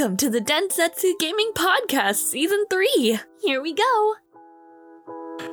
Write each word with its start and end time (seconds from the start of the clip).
Welcome 0.00 0.16
to 0.16 0.30
the 0.30 0.40
Densetsu 0.40 1.12
Gaming 1.18 1.52
Podcast 1.52 2.30
Season 2.30 2.64
3. 2.70 3.20
Here 3.42 3.60
we 3.60 3.74
go. 3.74 4.16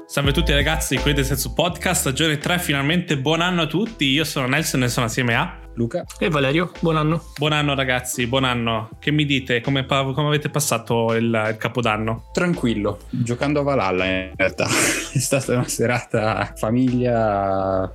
Salve 0.05 0.29
a 0.29 0.31
tutti 0.31 0.53
ragazzi, 0.53 0.95
qui 0.99 1.11
del 1.11 1.25
Senso 1.25 1.53
Podcast, 1.53 1.99
stagione 1.99 2.37
3, 2.37 2.57
finalmente 2.57 3.17
buon 3.17 3.41
anno 3.41 3.63
a 3.63 3.67
tutti, 3.67 4.05
io 4.05 4.23
sono 4.23 4.47
Nelson 4.47 4.83
e 4.83 4.87
sono 4.87 5.07
assieme 5.07 5.35
a... 5.35 5.66
Luca. 5.77 6.03
E 6.17 6.29
Valerio, 6.29 6.71
buon 6.79 6.97
anno. 6.97 7.23
Buon 7.37 7.53
anno 7.53 7.75
ragazzi, 7.75 8.25
buon 8.25 8.43
anno. 8.43 8.89
Che 8.99 9.11
mi 9.11 9.25
dite? 9.25 9.61
Come, 9.61 9.85
come 9.85 10.27
avete 10.27 10.49
passato 10.49 11.13
il, 11.13 11.25
il, 11.25 11.55
capodanno? 11.57 12.25
Tranquillo, 12.33 12.99
giocando 13.09 13.59
a 13.59 13.63
Valhalla 13.63 14.05
in 14.05 14.31
realtà. 14.35 14.65
È 15.13 15.19
stata 15.19 15.53
una 15.53 15.67
serata 15.67 16.51
famiglia, 16.55 17.89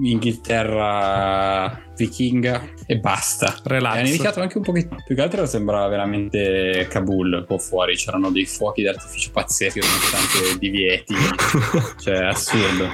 Inghilterra 0.00 1.90
vichinga 1.96 2.68
e 2.86 2.98
basta. 2.98 3.54
Relax. 3.64 3.96
E 3.96 3.98
ha 3.98 4.06
iniziato 4.06 4.40
anche 4.40 4.58
un 4.58 4.64
pochettino. 4.64 5.02
Più 5.04 5.14
che 5.16 5.22
altro 5.22 5.44
sembrava 5.46 5.88
veramente 5.88 6.86
Kabul 6.88 7.32
un 7.32 7.44
po' 7.44 7.58
fuori. 7.58 7.96
C'erano 7.96 8.30
dei 8.30 8.46
fuochi 8.46 8.82
d'artificio 8.82 9.30
pazzeschi 9.32 9.80
nonostante 9.80 10.58
divieti. 10.58 11.14
cioè, 12.00 12.26
assurdo. 12.26 12.90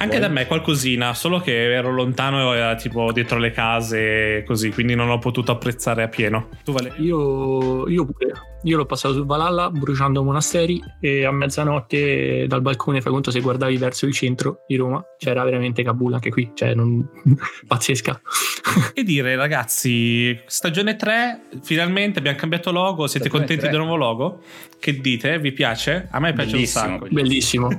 Anche 0.00 0.18
da 0.20 0.28
me 0.28 0.46
qualcosina, 0.46 1.12
solo 1.12 1.40
che 1.40 1.72
ero 1.72 1.90
lontano 1.90 2.54
e 2.54 2.56
era 2.56 2.74
tipo 2.76 3.10
dietro 3.10 3.38
le 3.38 3.50
case 3.50 4.44
così, 4.46 4.70
quindi 4.70 4.94
non 4.94 5.10
ho 5.10 5.18
potuto 5.18 5.50
apprezzare 5.50 6.04
a 6.04 6.08
pieno. 6.08 6.48
Tu 6.62 6.72
Valerio? 6.72 7.02
Io, 7.02 7.88
io 7.88 8.04
pure. 8.04 8.32
Io 8.62 8.76
l'ho 8.76 8.86
passato 8.86 9.14
su 9.14 9.24
Valhalla 9.24 9.70
bruciando 9.70 10.22
monasteri 10.24 10.82
e 11.00 11.24
a 11.24 11.30
mezzanotte 11.30 12.46
dal 12.48 12.60
balcone, 12.60 13.00
fai 13.00 13.12
conto 13.12 13.30
se 13.30 13.40
guardavi 13.40 13.76
verso 13.76 14.06
il 14.06 14.12
centro 14.12 14.64
di 14.66 14.74
Roma, 14.74 15.02
c'era 15.16 15.44
veramente 15.44 15.84
Kabul 15.84 16.14
anche 16.14 16.30
qui, 16.30 16.50
cioè 16.54 16.74
non... 16.74 17.08
pazzesca. 17.66 18.20
e 18.94 19.04
dire 19.04 19.36
ragazzi, 19.36 20.38
stagione 20.46 20.96
3, 20.96 21.42
finalmente 21.62 22.18
abbiamo 22.18 22.36
cambiato 22.36 22.72
logo, 22.72 23.06
siete 23.06 23.28
stagione 23.28 23.46
contenti 23.46 23.62
3. 23.62 23.70
del 23.70 23.78
nuovo 23.78 23.96
logo? 23.96 24.42
Che 24.80 25.00
dite? 25.00 25.38
Vi 25.38 25.52
piace? 25.52 26.08
A 26.10 26.18
me 26.18 26.32
piace 26.32 26.52
Bellissimo. 26.52 26.84
un 26.84 26.90
sacco. 26.92 27.06
Bellissimo, 27.10 27.68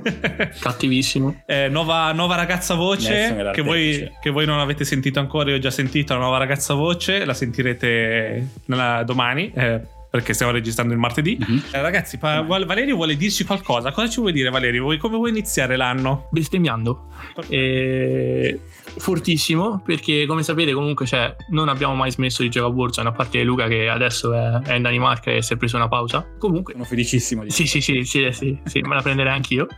cattivissimo. 0.60 1.42
Eh, 1.46 1.68
nuova, 1.68 2.09
nuova, 2.12 2.34
ragazza 2.34 2.74
voce 2.74 3.50
che 3.52 3.62
voi, 3.62 4.10
che 4.20 4.30
voi, 4.30 4.46
non 4.46 4.58
avete 4.58 4.84
sentito 4.84 5.18
ancora, 5.20 5.50
io 5.50 5.56
ho 5.56 5.60
già 5.60 5.70
sentito 5.70 6.14
la 6.14 6.20
nuova 6.20 6.38
ragazza 6.38 6.74
voce, 6.74 7.24
la 7.24 7.34
sentirete 7.34 8.48
nella, 8.66 9.02
domani. 9.04 9.52
Eh, 9.54 9.98
perché 10.10 10.34
stiamo 10.34 10.50
registrando 10.50 10.92
il 10.92 10.98
martedì. 10.98 11.38
Mm-hmm. 11.40 11.60
Eh, 11.70 11.80
ragazzi, 11.80 12.18
pa- 12.18 12.42
Valerio 12.42 12.96
vuole 12.96 13.16
dirci 13.16 13.44
qualcosa. 13.44 13.92
Cosa 13.92 14.08
ci 14.08 14.18
vuoi 14.18 14.32
dire, 14.32 14.50
Valerio? 14.50 14.82
Vuoi, 14.82 14.98
come 14.98 15.16
vuoi 15.16 15.30
iniziare 15.30 15.76
l'anno? 15.76 16.28
Bestemmiando. 16.32 17.06
Eh, 17.48 18.58
fortissimo, 18.96 19.80
perché 19.84 20.26
come 20.26 20.42
sapete, 20.42 20.72
comunque 20.72 21.06
cioè, 21.06 21.36
non 21.50 21.68
abbiamo 21.68 21.94
mai 21.94 22.10
smesso 22.10 22.42
di 22.42 22.48
giocare 22.48 22.72
a 22.72 22.76
Warzone, 22.76 23.08
a 23.08 23.12
parte 23.12 23.40
Luca 23.44 23.68
che 23.68 23.88
adesso 23.88 24.34
è, 24.34 24.60
è, 24.62 24.74
in 24.74 24.82
Danimarca 24.82 25.30
e 25.30 25.42
si 25.42 25.52
è 25.52 25.56
preso 25.56 25.76
una 25.76 25.86
pausa. 25.86 26.26
Comunque, 26.38 26.72
sono 26.72 26.84
felicissimo 26.84 27.44
di 27.44 27.50
sì, 27.50 27.66
sì, 27.66 27.80
sì, 27.80 28.02
sì, 28.02 28.28
sì, 28.32 28.58
sì, 28.64 28.80
me 28.80 28.96
la 28.96 29.02
prenderei 29.02 29.32
anch'io. 29.32 29.68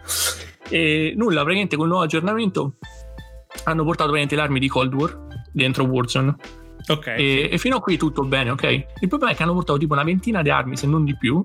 E 0.68 1.12
nulla, 1.16 1.41
praticamente 1.41 1.77
con 1.77 1.84
il 1.84 1.91
nuovo 1.91 2.05
aggiornamento 2.05 2.77
hanno 3.64 3.84
portato 3.84 4.10
praticamente 4.10 4.34
le 4.36 4.42
armi 4.42 4.58
di 4.58 4.68
Cold 4.68 4.94
War 4.94 5.27
dentro 5.52 5.84
Warzone 5.84 6.36
Ok. 6.88 7.06
E, 7.06 7.48
e, 7.52 7.58
fino 7.58 7.77
a 7.77 7.80
qui 7.80 7.96
tutto 7.96 8.22
bene, 8.22 8.50
ok? 8.50 8.62
Il 9.00 9.08
problema 9.08 9.33
è 9.33 9.36
che 9.36 9.42
hanno 9.42 9.52
portato 9.52 9.78
tipo 9.78 9.92
una 9.92 10.02
ventina 10.02 10.42
di 10.42 10.50
armi, 10.50 10.77
se 10.77 10.86
non 10.86 11.05
di 11.05 11.16
più, 11.16 11.42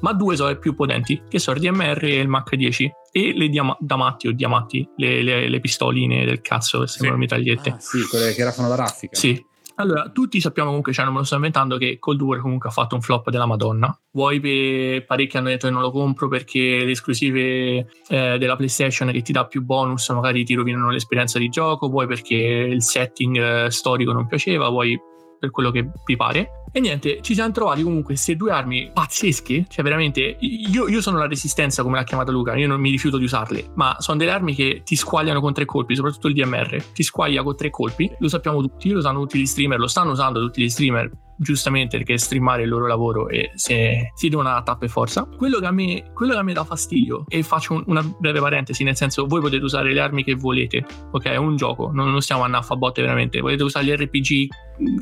ma 0.00 0.12
due 0.12 0.36
sono 0.36 0.48
le 0.48 0.58
più 0.58 0.74
potenti, 0.74 1.22
che 1.28 1.38
sono 1.38 1.56
il 1.56 1.62
DMR 1.62 2.04
e 2.04 2.18
il 2.18 2.28
Mach 2.28 2.54
10. 2.54 2.92
E 3.12 3.32
le 3.36 3.48
diam- 3.48 3.76
damatti 3.80 4.28
o 4.28 4.32
diamanti, 4.32 4.88
le, 4.96 5.22
le, 5.22 5.48
le, 5.48 5.60
pistoline 5.60 6.24
del 6.24 6.40
cazzo 6.40 6.80
che 6.80 6.86
sembrano 6.86 7.16
sì. 7.16 7.20
mitragliette. 7.20 7.70
Ah, 7.70 7.78
sì, 7.78 8.06
quelle 8.08 8.32
che 8.32 8.44
raffano 8.44 8.68
la 8.68 8.76
raffica. 8.76 9.16
Sì, 9.16 9.44
allora, 9.80 10.10
tutti 10.10 10.40
sappiamo 10.40 10.68
comunque, 10.68 10.92
cioè 10.92 11.04
non 11.04 11.14
me 11.14 11.20
lo 11.20 11.26
sto 11.26 11.36
inventando, 11.36 11.76
che 11.76 11.98
Cold 11.98 12.20
War 12.20 12.40
comunque 12.40 12.68
ha 12.68 12.72
fatto 12.72 12.94
un 12.94 13.00
flop 13.00 13.30
della 13.30 13.46
Madonna. 13.46 13.96
Vuoi 14.12 14.40
per 14.40 15.04
parecchi 15.04 15.36
hanno 15.36 15.48
detto 15.48 15.66
che 15.66 15.72
non 15.72 15.82
lo 15.82 15.90
compro 15.90 16.28
perché 16.28 16.84
le 16.84 16.90
esclusive 16.90 17.86
eh, 18.08 18.38
della 18.38 18.56
PlayStation 18.56 19.10
che 19.10 19.22
ti 19.22 19.32
dà 19.32 19.46
più 19.46 19.62
bonus 19.62 20.08
magari 20.10 20.44
ti 20.44 20.54
rovinano 20.54 20.90
l'esperienza 20.90 21.38
di 21.38 21.48
gioco, 21.48 21.88
vuoi 21.88 22.06
perché 22.06 22.34
il 22.34 22.82
setting 22.82 23.36
eh, 23.36 23.70
storico 23.70 24.12
non 24.12 24.26
piaceva, 24.26 24.68
vuoi 24.68 24.98
per 25.40 25.50
quello 25.50 25.70
che 25.70 25.90
vi 26.04 26.16
pare. 26.16 26.50
E 26.72 26.78
niente, 26.78 27.20
ci 27.22 27.34
siamo 27.34 27.50
trovati 27.50 27.82
comunque 27.82 28.12
queste 28.12 28.36
due 28.36 28.52
armi 28.52 28.90
pazzesche, 28.92 29.64
cioè 29.68 29.82
veramente, 29.82 30.36
io, 30.38 30.86
io, 30.86 31.00
sono 31.00 31.18
la 31.18 31.26
resistenza 31.26 31.82
come 31.82 31.96
l'ha 31.96 32.04
chiamata 32.04 32.30
Luca, 32.30 32.54
io 32.54 32.68
non 32.68 32.80
mi 32.80 32.90
rifiuto 32.90 33.18
di 33.18 33.24
usarle, 33.24 33.72
ma 33.74 33.96
sono 33.98 34.18
delle 34.18 34.30
armi 34.30 34.54
che 34.54 34.82
ti 34.84 34.94
squagliano 34.94 35.40
con 35.40 35.52
tre 35.52 35.64
colpi, 35.64 35.96
soprattutto 35.96 36.28
il 36.28 36.34
DMR, 36.34 36.80
ti 36.92 37.02
squaglia 37.02 37.42
con 37.42 37.56
tre 37.56 37.70
colpi, 37.70 38.08
lo 38.20 38.28
sappiamo 38.28 38.60
tutti, 38.60 38.90
lo 38.90 39.00
sanno 39.00 39.20
tutti 39.20 39.40
gli 39.40 39.46
streamer, 39.46 39.80
lo 39.80 39.88
stanno 39.88 40.12
usando 40.12 40.38
tutti 40.38 40.62
gli 40.62 40.68
streamer, 40.68 41.10
giustamente 41.40 41.96
perché 41.96 42.18
streamare 42.18 42.64
il 42.64 42.68
loro 42.68 42.86
lavoro 42.86 43.28
e 43.28 43.50
se 43.54 44.12
si 44.14 44.28
devono 44.28 44.50
a 44.50 44.62
tappa 44.62 44.84
e 44.84 44.88
forza. 44.88 45.24
Quello 45.24 45.58
che 45.58 45.66
a 45.66 45.70
me, 45.70 46.10
quello 46.12 46.34
che 46.34 46.38
a 46.38 46.42
me 46.42 46.52
dà 46.52 46.64
fastidio, 46.64 47.24
e 47.28 47.42
faccio 47.42 47.82
una 47.86 48.02
breve 48.02 48.40
parentesi, 48.40 48.84
nel 48.84 48.96
senso 48.96 49.26
voi 49.26 49.40
potete 49.40 49.64
usare 49.64 49.92
le 49.92 50.00
armi 50.00 50.22
che 50.22 50.34
volete, 50.34 50.84
ok? 51.10 51.24
È 51.24 51.36
un 51.36 51.56
gioco, 51.56 51.90
non, 51.92 52.10
non 52.10 52.20
stiamo 52.20 52.44
a 52.44 52.76
botte 52.76 53.00
veramente, 53.00 53.40
volete 53.40 53.62
usare 53.62 53.86
gli 53.86 53.90
RPG 53.92 54.46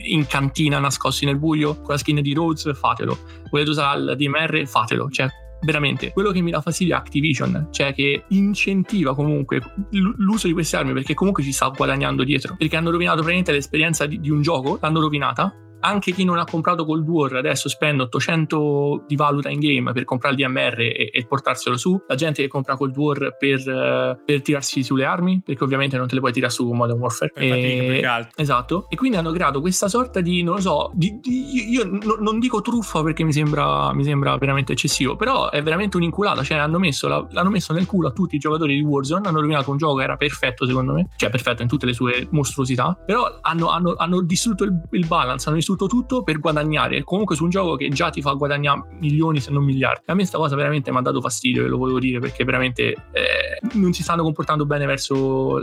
in 0.06 0.26
cantina 0.26 0.78
nascosti 0.78 1.25
nel 1.25 1.38
buio 1.38 1.75
con 1.81 1.91
la 1.91 1.99
skin 1.99 2.22
di 2.22 2.34
Rhodes, 2.34 2.72
fatelo. 2.76 3.19
Volete 3.50 3.70
usare 3.70 3.99
il 3.99 4.16
DMR, 4.16 4.66
fatelo. 4.66 5.09
Cioè, 5.10 5.28
veramente 5.60 6.12
quello 6.12 6.31
che 6.31 6.41
mi 6.41 6.53
dà 6.53 6.60
fastidio 6.60 6.94
è 6.94 6.99
Activision 6.99 7.66
cioè 7.72 7.93
che 7.93 8.26
incentiva 8.28 9.12
comunque 9.12 9.60
l'uso 9.91 10.47
di 10.47 10.53
queste 10.53 10.76
armi 10.76 10.93
perché 10.93 11.15
comunque 11.15 11.43
ci 11.43 11.50
sta 11.50 11.69
guadagnando 11.69 12.22
dietro 12.22 12.55
perché 12.56 12.76
hanno 12.76 12.91
rovinato 12.91 13.16
praticamente 13.16 13.50
l'esperienza 13.50 14.06
di, 14.06 14.20
di 14.20 14.31
un 14.31 14.41
gioco 14.41 14.78
l'hanno 14.81 15.00
rovinata 15.00 15.53
anche 15.81 16.12
chi 16.12 16.25
non 16.25 16.39
ha 16.39 16.44
comprato 16.44 16.84
Cold 16.84 17.06
War 17.06 17.34
adesso 17.37 17.69
spende 17.69 18.03
800 18.05 19.05
di 19.06 19.16
valuta 19.16 19.49
in 19.49 19.61
game 19.61 19.93
per 19.93 20.05
comprare 20.05 20.34
il 20.34 20.44
DMR 20.44 20.81
e, 20.81 21.11
e 21.12 21.27
portarselo 21.27 21.77
su. 21.77 22.00
La 22.06 22.15
gente 22.15 22.43
che 22.43 22.49
compra 22.49 22.77
Cold 22.77 22.97
War 22.97 23.37
per, 23.39 23.59
uh, 23.61 24.25
per, 24.25 24.43
tirarsi 24.43 24.83
sulle 24.83 25.05
armi, 25.05 25.41
perché 25.44 25.65
ovviamente 25.65 25.97
non 25.97 26.06
te 26.06 26.15
le 26.15 26.21
puoi 26.21 26.33
tirare 26.33 26.53
su 26.53 26.67
con 26.67 26.77
Modern 26.77 26.99
Warfare. 26.99 27.33
E, 27.34 28.03
esatto. 28.37 28.87
E 28.88 28.97
quindi 28.97 29.17
hanno 29.17 29.33
creato 29.33 29.61
questa 29.61 29.88
sorta 29.88 30.21
di, 30.21 30.43
non 30.43 30.56
lo 30.56 30.61
so, 30.61 30.91
di, 30.94 31.19
di, 31.21 31.71
io 31.71 31.84
no, 31.84 32.17
non 32.21 32.38
dico 32.38 32.61
truffa 32.61 33.03
perché 33.03 33.25
mi 33.25 33.33
sembra, 33.33 33.93
mi 33.93 34.05
sembra, 34.05 34.37
veramente 34.37 34.72
eccessivo, 34.72 35.17
però 35.17 35.50
è 35.50 35.62
veramente 35.62 35.97
un'inculata. 35.97 36.43
Cioè, 36.43 36.59
hanno 36.59 36.78
messo 36.78 37.09
la, 37.09 37.25
l'hanno 37.31 37.50
messo 37.50 37.72
nel 37.72 37.87
culo 37.87 38.09
a 38.09 38.12
tutti 38.12 38.37
i 38.37 38.38
giocatori 38.38 38.75
di 38.75 38.83
Warzone, 38.83 39.28
hanno 39.28 39.41
rovinato 39.41 39.71
un 39.71 39.77
gioco 39.77 39.97
che 39.97 40.03
era 40.03 40.17
perfetto 40.17 40.67
secondo 40.67 40.93
me, 40.93 41.09
cioè 41.17 41.31
perfetto 41.31 41.62
in 41.62 41.69
tutte 41.69 41.87
le 41.87 41.93
sue 41.93 42.27
mostruosità, 42.31 42.99
però 43.05 43.38
hanno, 43.41 43.69
hanno, 43.69 43.94
hanno 43.97 44.21
distrutto 44.22 44.65
il, 44.65 44.81
il 44.91 45.06
balance, 45.06 45.47
hanno 45.47 45.56
distrutto 45.56 45.68
distrutto 45.69 45.87
tutto 45.87 46.23
per 46.23 46.39
guadagnare. 46.39 47.03
Comunque 47.05 47.37
su 47.37 47.45
un 47.45 47.51
gioco 47.51 47.77
che 47.77 47.89
già 47.89 48.11
ti 48.11 48.23
fa 48.23 48.33
guadagnare 48.33 48.84
milioni 49.01 49.41
se 49.41 49.51
non 49.51 49.65
miliardi. 49.65 50.03
A 50.06 50.12
me 50.12 50.19
questa 50.19 50.39
cosa 50.39 50.56
veramente 50.56 50.91
mi 50.91 50.99
ha 50.99 51.01
dato 51.01 51.21
fastidio 51.21 51.65
e 51.65 51.69
lo 51.69 51.77
volevo 51.77 51.99
dire 51.99 52.21
perché 52.21 52.45
veramente 52.45 52.83
eh, 53.12 53.59
non 53.73 53.93
si 53.93 54.03
stanno 54.03 54.23
comportando 54.23 54.65
bene 54.65 54.87
verso 54.87 55.59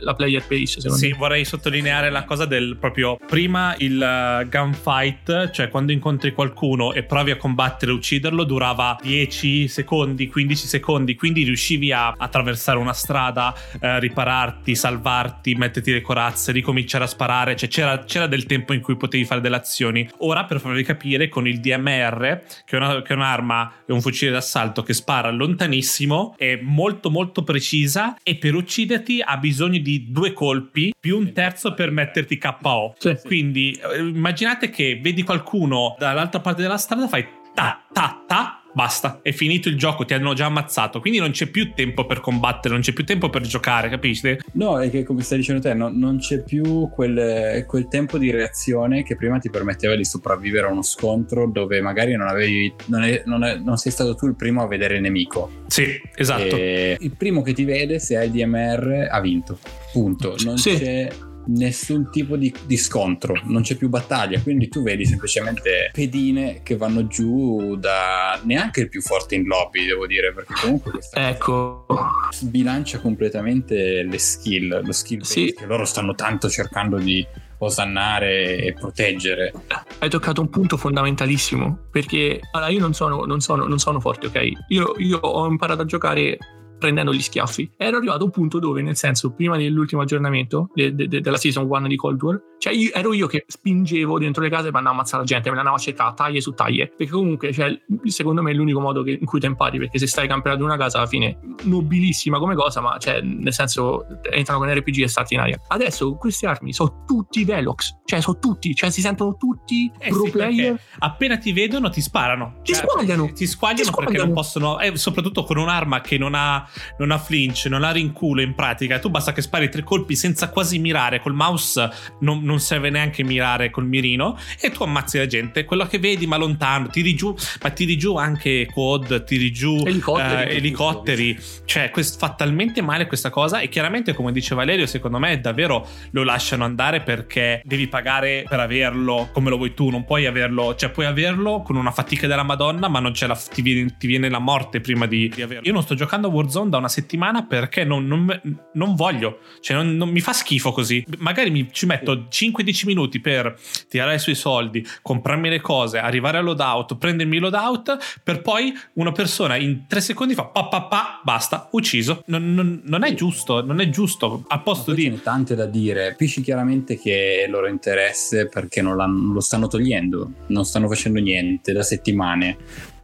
la 0.00 0.14
player 0.14 0.44
base. 0.46 0.80
Secondo 0.80 0.96
sì, 0.96 1.10
me. 1.10 1.16
vorrei 1.16 1.44
sottolineare 1.44 2.10
la 2.10 2.24
cosa 2.24 2.44
del 2.44 2.76
proprio 2.78 3.18
prima 3.26 3.74
il 3.78 3.96
uh, 3.96 4.46
gunfight, 4.48 5.50
cioè 5.50 5.68
quando 5.68 5.92
incontri 5.92 6.32
qualcuno 6.32 6.92
e 6.92 7.02
provi 7.04 7.30
a 7.30 7.36
combattere 7.36 7.92
e 7.92 7.94
ucciderlo, 7.94 8.44
durava 8.44 8.98
10 9.00 9.68
secondi, 9.68 10.28
15 10.28 10.66
secondi, 10.66 11.14
quindi 11.14 11.44
riuscivi 11.44 11.92
a 11.92 12.14
attraversare 12.16 12.78
una 12.78 12.92
strada, 12.92 13.54
eh, 13.80 14.00
ripararti, 14.00 14.74
salvarti, 14.74 15.54
metterti 15.54 15.92
le 15.92 16.00
corazze, 16.00 16.52
ricominciare 16.52 17.04
a 17.04 17.06
sparare, 17.06 17.56
cioè 17.56 17.68
c'era, 17.68 17.98
c'era 18.04 18.26
del 18.26 18.44
tempo 18.46 18.72
in 18.72 18.80
cui 18.80 18.96
potevi 18.96 19.24
fare 19.24 19.37
delle 19.40 19.56
azioni. 19.56 20.08
Ora, 20.18 20.44
per 20.44 20.60
farvi 20.60 20.82
capire, 20.82 21.28
con 21.28 21.46
il 21.46 21.60
DMR, 21.60 22.42
che 22.64 22.76
è, 22.76 22.76
una, 22.76 23.02
che 23.02 23.12
è 23.12 23.16
un'arma, 23.16 23.72
è 23.86 23.92
un 23.92 24.00
fucile 24.00 24.30
d'assalto 24.30 24.82
che 24.82 24.92
spara 24.92 25.30
lontanissimo, 25.30 26.34
è 26.36 26.58
molto 26.62 27.10
molto 27.10 27.42
precisa 27.42 28.16
e 28.22 28.36
per 28.36 28.54
ucciderti 28.54 29.20
ha 29.24 29.36
bisogno 29.36 29.78
di 29.78 30.10
due 30.10 30.32
colpi 30.32 30.94
più 30.98 31.18
un 31.18 31.32
terzo 31.32 31.74
per 31.74 31.90
metterti 31.90 32.38
KO. 32.38 32.94
Sì. 32.98 33.18
Quindi 33.24 33.72
eh, 33.72 33.98
immaginate 33.98 34.70
che 34.70 34.98
vedi 35.00 35.22
qualcuno 35.22 35.94
dall'altra 35.98 36.40
parte 36.40 36.62
della 36.62 36.78
strada, 36.78 37.08
fai 37.08 37.26
ta 37.54 37.82
ta 37.92 38.22
ta 38.26 38.57
basta, 38.78 39.18
è 39.22 39.32
finito 39.32 39.68
il 39.68 39.76
gioco, 39.76 40.04
ti 40.04 40.14
hanno 40.14 40.34
già 40.34 40.46
ammazzato, 40.46 41.00
quindi 41.00 41.18
non 41.18 41.32
c'è 41.32 41.48
più 41.48 41.72
tempo 41.74 42.06
per 42.06 42.20
combattere, 42.20 42.74
non 42.74 42.80
c'è 42.80 42.92
più 42.92 43.04
tempo 43.04 43.28
per 43.28 43.42
giocare, 43.42 43.88
capisci? 43.88 44.36
No, 44.52 44.78
è 44.78 44.88
che 44.88 45.02
come 45.02 45.22
stai 45.22 45.38
dicendo 45.38 45.60
te, 45.60 45.74
no, 45.74 45.88
non 45.92 46.18
c'è 46.18 46.44
più 46.44 46.88
quel, 46.88 47.64
quel, 47.66 47.88
tempo 47.88 48.18
di 48.18 48.30
reazione 48.30 49.02
che 49.02 49.16
prima 49.16 49.38
ti 49.38 49.50
permetteva 49.50 49.96
di 49.96 50.04
sopravvivere 50.04 50.68
a 50.68 50.70
uno 50.70 50.82
scontro 50.82 51.48
dove 51.50 51.80
magari 51.80 52.14
non 52.14 52.28
avevi, 52.28 52.72
non, 52.86 53.02
è, 53.02 53.22
non, 53.24 53.42
è, 53.42 53.56
non 53.56 53.78
sei 53.78 53.90
stato 53.90 54.14
tu 54.14 54.26
il 54.26 54.36
primo 54.36 54.62
a 54.62 54.68
vedere 54.68 54.94
il 54.94 55.00
nemico. 55.00 55.50
Sì, 55.66 56.00
esatto. 56.14 56.54
E 56.54 56.96
il 57.00 57.16
primo 57.16 57.42
che 57.42 57.54
ti 57.54 57.64
vede, 57.64 57.98
se 57.98 58.16
hai 58.16 58.26
il 58.26 58.32
DMR, 58.32 59.08
ha 59.10 59.20
vinto. 59.20 59.58
Punto. 59.92 60.36
Non 60.44 60.56
sì. 60.56 60.76
c'è 60.76 61.08
nessun 61.48 62.10
tipo 62.10 62.36
di, 62.36 62.52
di, 62.64 62.76
scontro, 62.76 63.40
non 63.44 63.62
c'è 63.62 63.76
più 63.76 63.88
battaglia, 63.88 64.40
quindi 64.40 64.68
tu 64.68 64.82
vedi 64.82 65.04
semplicemente 65.04 65.90
pedine 65.92 66.60
che 66.62 66.76
vanno 66.76 67.06
giù 67.06 67.76
da 67.76 68.40
neanche 68.44 68.80
il 68.82 68.88
più 68.88 69.00
forte 69.00 69.34
in 69.34 69.44
lobby, 69.44 69.86
devo 69.86 70.06
dire, 70.06 70.32
perché 70.32 70.54
comunque 70.60 70.90
questa 70.92 71.28
ecco. 71.28 71.86
sbilancia 72.32 73.00
completamente 73.00 74.02
le 74.02 74.18
skill, 74.18 74.84
lo 74.84 74.92
skill 74.92 75.20
sì. 75.20 75.54
che 75.56 75.66
loro 75.66 75.84
stanno 75.84 76.14
tanto 76.14 76.48
cercando 76.48 76.98
di 76.98 77.26
osannare 77.58 78.58
e 78.58 78.72
proteggere. 78.72 79.52
Hai 79.98 80.08
toccato 80.08 80.40
un 80.40 80.48
punto 80.48 80.76
fondamentalissimo 80.76 81.86
perché 81.90 82.40
allora, 82.52 82.70
io 82.70 82.80
non 82.80 82.94
sono, 82.94 83.24
non, 83.24 83.40
sono, 83.40 83.66
non 83.66 83.78
sono 83.78 84.00
forte, 84.00 84.26
ok? 84.26 84.52
Io, 84.68 84.94
io 84.98 85.18
ho 85.18 85.46
imparato 85.46 85.82
a 85.82 85.84
giocare 85.84 86.38
prendendo 86.78 87.12
gli 87.12 87.20
schiaffi. 87.20 87.70
Ero 87.76 87.96
arrivato 87.98 88.22
a 88.22 88.24
un 88.24 88.30
punto 88.30 88.58
dove, 88.58 88.82
nel 88.82 88.96
senso, 88.96 89.32
prima 89.32 89.56
dell'ultimo 89.56 90.02
aggiornamento 90.02 90.70
de, 90.74 90.94
de, 90.94 91.08
de, 91.08 91.20
della 91.20 91.36
season 91.36 91.66
1 91.68 91.86
di 91.88 91.96
Cold 91.96 92.22
War, 92.22 92.40
cioè 92.58 92.72
io, 92.72 92.90
ero 92.92 93.12
io 93.12 93.26
che 93.26 93.44
spingevo 93.46 94.18
dentro 94.18 94.42
le 94.42 94.48
case 94.48 94.66
per 94.66 94.76
andare 94.76 94.88
a 94.94 94.98
ammazzare 94.98 95.22
la 95.22 95.28
gente, 95.28 95.48
me 95.48 95.54
la 95.54 95.60
andavo 95.60 95.76
a 95.76 95.80
cercare 95.80 96.14
taglie 96.14 96.40
su 96.40 96.52
taglie. 96.54 96.92
Perché 96.96 97.12
comunque, 97.12 97.52
cioè, 97.52 97.78
secondo 98.04 98.42
me 98.42 98.50
è 98.50 98.54
l'unico 98.54 98.80
modo 98.80 99.02
che, 99.02 99.12
in 99.20 99.26
cui 99.26 99.38
ti 99.40 99.46
impari, 99.46 99.78
perché 99.78 99.98
se 99.98 100.06
stai 100.06 100.26
campionato 100.28 100.64
una 100.64 100.76
casa, 100.76 100.98
alla 100.98 101.06
fine, 101.06 101.38
nobilissima 101.62 102.38
come 102.38 102.54
cosa, 102.54 102.80
ma 102.80 102.96
cioè, 102.98 103.20
nel 103.20 103.52
senso, 103.52 104.06
entrano 104.30 104.60
con 104.60 104.72
RPG 104.72 105.02
e 105.02 105.08
starti 105.08 105.34
in 105.34 105.40
aria. 105.40 105.60
Adesso 105.68 106.14
queste 106.16 106.46
armi 106.46 106.72
sono 106.72 107.04
tutti 107.06 107.44
Velox, 107.44 107.98
cioè 108.04 108.20
sono 108.20 108.38
tutti, 108.38 108.74
cioè 108.74 108.90
si 108.90 109.00
sentono 109.00 109.36
tutti 109.36 109.90
Eh 109.98 110.08
pro 110.10 110.24
sì, 110.24 110.30
player. 110.30 110.72
perché 110.74 110.82
appena 110.98 111.36
ti 111.38 111.52
vedono 111.52 111.90
ti 111.90 112.00
sparano. 112.00 112.60
Ti 112.62 112.72
Cioè, 112.74 112.84
squagliano. 112.86 113.32
Ti 113.32 113.46
squagliano 113.46 113.84
Ti 113.90 113.90
perché 113.90 114.02
squagliano. 114.04 114.24
non 114.24 114.34
possono, 114.34 114.80
eh, 114.80 114.96
soprattutto 114.96 115.44
con 115.44 115.56
un'arma 115.56 116.00
che 116.00 116.18
non 116.18 116.34
ha, 116.34 116.67
non 116.98 117.10
ha 117.10 117.18
flinch, 117.18 117.66
non 117.66 117.84
ha 117.84 117.90
rinculo 117.90 118.40
in 118.40 118.54
pratica. 118.54 118.98
Tu 118.98 119.10
basta 119.10 119.32
che 119.32 119.42
spari 119.42 119.68
tre 119.68 119.82
colpi 119.82 120.16
senza 120.16 120.48
quasi 120.50 120.78
mirare. 120.78 121.20
Col 121.20 121.34
mouse 121.34 121.88
non, 122.20 122.42
non 122.42 122.60
serve 122.60 122.90
neanche 122.90 123.22
mirare 123.22 123.70
col 123.70 123.86
mirino 123.86 124.36
e 124.60 124.70
tu 124.70 124.82
ammazzi 124.82 125.18
la 125.18 125.26
gente. 125.26 125.64
Quello 125.64 125.86
che 125.86 125.98
vedi 125.98 126.26
ma 126.26 126.36
lontano, 126.36 126.88
tiri 126.88 127.14
giù, 127.14 127.34
ma 127.62 127.70
tiri 127.70 127.96
giù 127.96 128.16
anche 128.16 128.66
quad, 128.72 129.24
tiri 129.24 129.52
giù 129.52 129.82
Elicotteri. 129.84 130.50
eh, 130.52 130.56
elicotteri. 130.56 131.38
Cioè, 131.64 131.90
quest- 131.90 132.18
fa 132.18 132.30
talmente 132.30 132.80
male 132.82 133.06
questa 133.06 133.30
cosa 133.30 133.60
e 133.60 133.68
chiaramente 133.68 134.14
come 134.14 134.32
dice 134.32 134.54
Valerio, 134.54 134.86
secondo 134.86 135.18
me 135.18 135.40
davvero 135.40 135.86
lo 136.10 136.22
lasciano 136.24 136.64
andare 136.64 137.00
perché 137.00 137.60
devi 137.64 137.88
pagare 137.88 138.44
per 138.48 138.60
averlo 138.60 139.28
come 139.32 139.50
lo 139.50 139.56
vuoi 139.56 139.74
tu, 139.74 139.90
non 139.90 140.04
puoi 140.04 140.26
averlo, 140.26 140.74
cioè 140.74 140.90
puoi 140.90 141.06
averlo 141.06 141.62
con 141.62 141.76
una 141.76 141.90
fatica 141.90 142.26
della 142.26 142.42
Madonna, 142.42 142.88
ma 142.88 143.00
non 143.00 143.12
c'è 143.12 143.26
la, 143.26 143.34
ti, 143.36 143.62
viene, 143.62 143.96
ti 143.98 144.06
viene 144.06 144.28
la 144.28 144.38
morte 144.38 144.80
prima 144.80 145.06
di, 145.06 145.28
di 145.34 145.42
averlo. 145.42 145.66
Io 145.66 145.72
non 145.72 145.82
sto 145.82 145.94
giocando 145.94 146.28
a 146.28 146.30
Warzone 146.30 146.57
da 146.66 146.78
una 146.78 146.88
settimana 146.88 147.44
perché 147.44 147.84
non, 147.84 148.06
non- 148.06 148.40
non 148.72 148.94
voglio, 148.94 149.40
cioè 149.60 149.76
non, 149.76 149.96
non 149.96 150.08
mi 150.08 150.20
fa 150.20 150.32
schifo 150.32 150.72
così. 150.72 151.04
Magari 151.18 151.50
mi, 151.50 151.68
ci 151.72 151.86
metto 151.86 152.26
5-10 152.30 152.86
minuti 152.86 153.20
per 153.20 153.56
tirare 153.88 154.18
sui 154.18 154.34
soldi, 154.34 154.84
comprarmi 155.02 155.48
le 155.48 155.60
cose, 155.60 155.98
arrivare 155.98 156.38
al 156.38 156.44
loadout, 156.44 156.96
prendermi 156.96 157.36
il 157.36 157.42
loadout, 157.42 158.20
per 158.22 158.42
poi 158.42 158.72
una 158.94 159.12
persona 159.12 159.56
in 159.56 159.86
3 159.86 160.00
secondi 160.00 160.34
fa 160.34 160.44
pa 160.44 160.66
pa 160.66 160.82
pa, 160.82 161.20
basta, 161.22 161.68
ucciso. 161.72 162.22
Non, 162.26 162.54
non- 162.54 162.80
non 162.84 163.04
è 163.04 163.14
giusto, 163.14 163.64
non 163.64 163.80
è 163.80 163.88
giusto. 163.88 164.44
A 164.48 164.58
posto 164.60 164.94
ce 164.94 165.02
di... 165.02 165.08
n'è 165.10 165.22
tante 165.22 165.54
da 165.54 165.66
dire. 165.66 166.08
Capisci 166.10 166.42
chiaramente 166.42 166.98
che 166.98 167.42
è 167.42 167.44
il 167.44 167.50
loro 167.50 167.68
interesse 167.68 168.48
perché 168.48 168.82
non 168.82 168.96
lo 169.32 169.40
stanno 169.40 169.68
togliendo, 169.68 170.30
non 170.48 170.64
stanno 170.64 170.88
facendo 170.88 171.20
niente 171.20 171.72
da 171.72 171.82
settimane. 171.82 172.56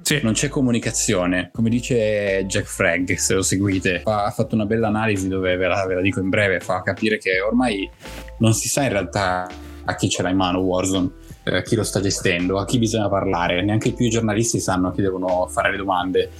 Sì. 0.04 0.20
Non 0.22 0.34
c'è 0.34 0.48
comunicazione. 0.48 1.48
Come 1.50 1.70
dice 1.70 2.44
Jack 2.46 2.66
Frag, 2.66 3.14
se 3.14 3.32
lo 3.32 3.42
seguite, 3.42 4.02
ha 4.04 4.30
fatto 4.30 4.54
una 4.54 4.66
bella 4.66 4.88
analisi 4.88 5.28
dove 5.28 5.56
ve 5.56 5.66
la, 5.66 5.86
ve 5.86 5.94
la 5.94 6.02
dico 6.02 6.20
in 6.20 6.28
breve, 6.28 6.60
fa 6.60 6.82
capire 6.82 7.16
che 7.16 7.40
ormai 7.40 7.88
non 8.40 8.52
si 8.52 8.68
sa 8.68 8.82
in 8.82 8.90
realtà 8.90 9.48
a 9.86 9.94
chi 9.94 10.10
ce 10.10 10.22
l'ha 10.22 10.28
in 10.28 10.36
mano 10.36 10.60
Warzone. 10.60 11.10
eh, 11.44 11.62
chi 11.62 11.74
lo 11.74 11.84
sta 11.84 12.00
gestendo, 12.00 12.58
a 12.58 12.64
chi 12.64 12.78
bisogna 12.78 13.08
parlare, 13.08 13.62
neanche 13.62 13.92
più 13.92 14.06
i 14.06 14.10
giornalisti 14.10 14.60
sanno 14.60 14.88
a 14.88 14.92
chi 14.92 15.02
devono 15.02 15.46
fare 15.46 15.70
le 15.70 15.76
domande 15.76 16.30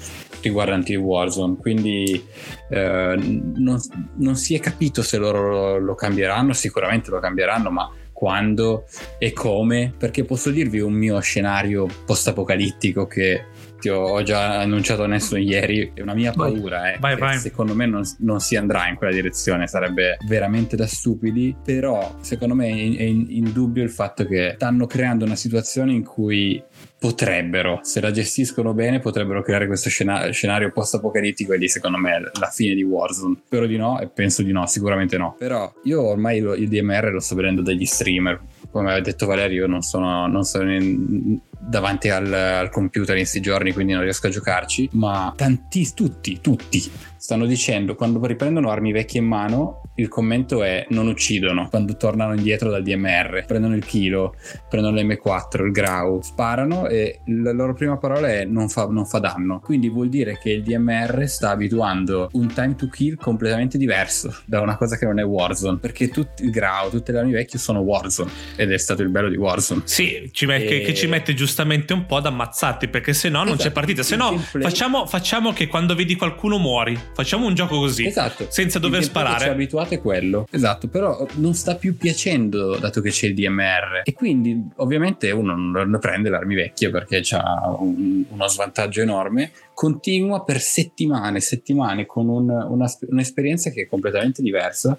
riguardanti 0.41 0.95
Warzone, 0.95 1.57
quindi 1.57 2.23
eh, 2.69 3.17
non, 3.57 3.81
non 4.17 4.37
si 4.37 4.55
è 4.55 4.61
capito 4.61 5.03
se 5.03 5.17
loro 5.17 5.51
lo, 5.51 5.79
lo 5.79 5.95
cambieranno, 5.95 6.53
sicuramente 6.53 7.11
lo 7.11 7.19
cambieranno, 7.19 7.71
ma 7.71 7.91
quando 8.13 8.85
e 9.19 9.33
come, 9.33 9.93
perché 9.97 10.25
posso 10.25 10.51
dirvi 10.51 10.81
un 10.81 10.93
mio 10.93 11.19
scenario 11.21 11.87
post-apocalittico 12.07 13.07
che 13.07 13.45
ti 13.85 13.91
ho, 13.91 14.01
ho 14.01 14.23
già 14.23 14.61
annunciato 14.61 15.03
adesso 15.03 15.37
ieri, 15.37 15.91
è 15.93 16.01
una 16.01 16.15
mia 16.15 16.33
Vai. 16.35 16.53
paura, 16.55 16.91
è 16.93 16.99
Vai, 16.99 17.15
che 17.17 17.21
vai. 17.21 17.37
secondo 17.37 17.75
me 17.75 17.85
non, 17.85 18.01
non 18.21 18.41
si 18.41 18.57
andrà 18.57 18.89
in 18.89 18.95
quella 18.97 19.13
direzione, 19.13 19.67
sarebbe 19.67 20.17
veramente 20.27 20.75
da 20.75 20.87
stupidi, 20.87 21.55
però 21.63 22.17
secondo 22.21 22.55
me 22.55 22.69
è, 22.69 22.71
è 22.71 23.03
in- 23.03 23.27
indubbio 23.29 23.83
il 23.83 23.91
fatto 23.91 24.25
che 24.25 24.53
stanno 24.55 24.87
creando 24.87 25.27
una 25.27 25.37
situazione 25.37 25.93
in 25.93 26.03
cui 26.03 26.63
potrebbero, 26.99 27.81
se 27.83 28.01
la 28.01 28.11
gestiscono 28.11 28.73
bene, 28.73 29.01
potrebbero 29.01 29.43
creare 29.43 29.67
questo 29.67 29.91
scena- 29.91 30.31
scenario 30.31 30.71
post-apocalittico 30.73 31.53
e 31.53 31.59
lì 31.59 31.69
secondo 31.69 31.99
me 31.99 32.17
è 32.17 32.21
la 32.41 32.49
fine 32.49 32.75
di 32.75 32.83
Warzone. 32.83 33.43
Spero 33.45 33.67
di 33.67 33.77
no 33.77 34.01
e 34.01 34.09
penso 34.09 34.43
di 34.43 34.53
no, 34.53 34.67
sicuramente 34.67 35.19
no. 35.19 35.37
Però 35.39 35.71
io 35.85 36.01
ormai 36.03 36.41
lo- 36.41 36.55
il 36.55 36.69
DMR 36.69 37.11
lo 37.13 37.21
sto 37.21 37.35
vedendo 37.35 37.61
dagli 37.61 37.85
streamer. 37.85 38.41
Come 38.75 38.93
ha 38.93 39.01
detto 39.01 39.27
Valerio, 39.27 39.61
io 39.63 39.67
non 39.69 39.83
sono, 39.83 40.27
non 40.27 40.43
sono 40.43 40.75
in- 40.75 41.39
davanti 41.57 42.09
al, 42.09 42.33
al 42.33 42.71
computer 42.71 43.15
in 43.15 43.21
questi 43.21 43.41
giorni, 43.41 43.73
quindi 43.73 43.93
non 43.93 44.03
riesco 44.03 44.27
a 44.27 44.31
giocarci. 44.31 44.89
Ma 44.95 45.33
tanti, 45.37 45.95
tutti, 45.95 46.41
tutti 46.41 46.83
stanno 47.17 47.47
dicendo 47.47 47.95
quando 47.95 48.19
riprendono 48.27 48.71
armi 48.71 48.91
vecchie 48.91 49.21
in 49.21 49.27
mano, 49.27 49.83
il 49.97 50.09
commento 50.09 50.63
è 50.63 50.87
non 50.91 51.07
uccidono. 51.07 51.69
Quando 51.69 51.97
tornano 51.97 52.35
indietro 52.35 52.71
dal 52.71 52.83
DMR, 52.83 53.45
prendono 53.47 53.75
il 53.75 53.85
kilo, 53.85 54.35
prendono 54.69 54.97
l'M4, 55.01 55.65
il 55.65 55.71
Grau, 55.73 56.21
sparano 56.23 56.89
e 56.89 57.21
la 57.27 57.53
loro 57.53 57.75
prima 57.75 57.97
parola 57.97 58.29
è 58.29 58.45
non 58.45 58.69
fa, 58.69 58.87
non 58.87 59.07
fa 59.07 59.19
danno. 59.19 59.61
Quindi 59.61 59.89
vuol 59.89 60.09
dire 60.09 60.39
che 60.39 60.51
il 60.51 60.63
DMR 60.63 61.29
sta 61.29 61.51
abituando 61.51 62.29
un 62.33 62.53
time 62.53 62.75
to 62.75 62.89
kill 62.89 63.17
completamente 63.17 63.79
diverso 63.79 64.35
da 64.47 64.61
una 64.61 64.77
cosa 64.77 64.97
che 64.97 65.05
non 65.05 65.19
è 65.19 65.25
Warzone. 65.25 65.79
Perché 65.79 66.09
tutti 66.09 66.45
il 66.45 66.51
Grau, 66.51 66.91
tutte 66.91 67.13
le 67.13 67.19
armi 67.19 67.33
vecchie 67.33 67.59
sono 67.59 67.81
Warzone 67.81 68.31
ed 68.57 68.73
è 68.73 68.79
stato 68.79 69.03
il 69.03 69.09
bello 69.11 69.29
di 69.29 69.37
Warzone. 69.37 69.83
Sì, 69.85 70.29
ci 70.33 70.47
met- 70.47 70.67
che, 70.67 70.81
E- 70.81 70.85
che 70.85 70.95
ci 70.95 71.07
mette 71.07 71.35
giustamente 71.35 71.93
un 71.93 72.07
po' 72.07 72.17
ad 72.17 72.27
ammazzarti 72.27 72.89
perché 72.89 73.13
se 73.13 73.29
no 73.29 73.39
non 73.39 73.49
Esatto. 73.55 73.63
c'è 73.63 73.71
partita. 73.71 74.03
Se 74.03 74.17
no, 74.17 74.37
facciamo, 74.39 75.07
facciamo 75.07 75.53
che 75.53 75.67
quando 75.69 75.95
vedi 75.95 76.17
qualcuno 76.17 76.59
muori. 76.59 76.99
Facciamo 77.15 77.47
un 77.47 77.55
gioco 77.55 77.79
così. 77.79 78.07
Esatto. 78.07 78.47
Senza 78.51 78.79
dover 78.79 79.01
che 79.01 79.07
sparare. 79.07 79.39
Ci 79.39 79.45
è 79.45 79.51
abituato 79.85 79.95
è 79.95 80.01
quello. 80.01 80.47
Esatto, 80.51 80.89
però 80.89 81.27
non 81.35 81.55
sta 81.55 81.77
più 81.77 81.97
piacendo 81.97 82.77
dato 82.77 83.01
che 83.01 83.11
c'è 83.11 83.27
il 83.29 83.35
DMR. 83.35 84.03
E 84.05 84.13
quindi 84.13 84.69
ovviamente 84.77 85.31
uno 85.31 85.55
non 85.55 85.99
prende 86.01 86.31
le 86.31 86.37
armi 86.37 86.55
vecchie 86.55 86.91
perché 86.91 87.23
ha 87.33 87.77
uno 87.79 88.47
svantaggio 88.49 89.03
enorme. 89.03 89.53
Continua 89.75 90.43
per 90.43 90.61
settimane, 90.61 91.41
settimane 91.41 92.07
con 92.07 92.29
un- 92.29 92.49
una- 92.51 92.91
un'esperienza 93.09 93.71
che 93.71 93.83
è 93.83 93.87
completamente 93.87 94.43
diversa. 94.43 94.97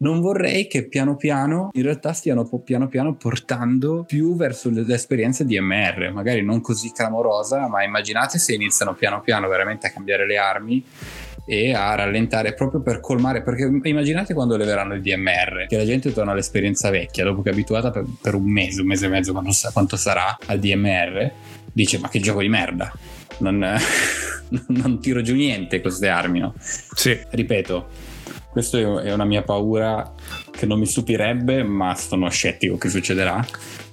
Non 0.00 0.20
vorrei 0.20 0.68
che 0.68 0.86
piano 0.86 1.16
piano 1.16 1.70
in 1.72 1.82
realtà 1.82 2.12
stiano 2.12 2.44
po- 2.46 2.60
piano 2.60 2.86
piano 2.86 3.14
portando 3.16 4.04
più 4.06 4.36
verso 4.36 4.70
le- 4.70 4.84
l'esperienza 4.86 5.42
DMR, 5.42 6.12
magari 6.12 6.42
non 6.44 6.60
così 6.60 6.92
clamorosa, 6.92 7.66
ma 7.66 7.82
immaginate 7.82 8.38
se 8.38 8.54
iniziano 8.54 8.94
piano 8.94 9.20
piano 9.22 9.48
veramente 9.48 9.88
a 9.88 9.90
cambiare 9.90 10.24
le 10.24 10.36
armi 10.36 10.84
e 11.50 11.72
a 11.72 11.94
rallentare 11.94 12.52
proprio 12.52 12.82
per 12.82 13.00
colmare 13.00 13.42
perché 13.42 13.70
immaginate 13.84 14.34
quando 14.34 14.58
leveranno 14.58 14.92
il 14.92 15.00
DMR 15.00 15.64
che 15.66 15.78
la 15.78 15.86
gente 15.86 16.12
torna 16.12 16.32
all'esperienza 16.32 16.90
vecchia 16.90 17.24
dopo 17.24 17.40
che 17.40 17.48
è 17.48 17.52
abituata 17.52 17.90
per, 17.90 18.04
per 18.20 18.34
un 18.34 18.44
mese 18.44 18.82
un 18.82 18.86
mese 18.86 19.06
e 19.06 19.08
mezzo 19.08 19.32
quando 19.32 19.50
sa- 19.52 19.70
quanto 19.72 19.96
sarà 19.96 20.36
al 20.44 20.58
DMR 20.58 21.32
dice 21.72 21.98
ma 21.98 22.10
che 22.10 22.20
gioco 22.20 22.42
di 22.42 22.50
merda 22.50 22.92
non, 23.38 23.64
non 24.68 25.00
tiro 25.00 25.22
giù 25.22 25.34
niente 25.34 25.80
con 25.80 25.88
queste 25.88 26.08
armi 26.08 26.40
no? 26.40 26.52
Sì. 26.58 27.18
ripeto 27.30 27.88
questa 28.50 28.78
è 28.78 29.10
una 29.10 29.24
mia 29.24 29.42
paura 29.42 30.12
che 30.50 30.66
non 30.66 30.78
mi 30.78 30.86
stupirebbe 30.86 31.62
ma 31.62 31.94
sono 31.94 32.28
scettico 32.28 32.76
che 32.76 32.90
succederà 32.90 33.42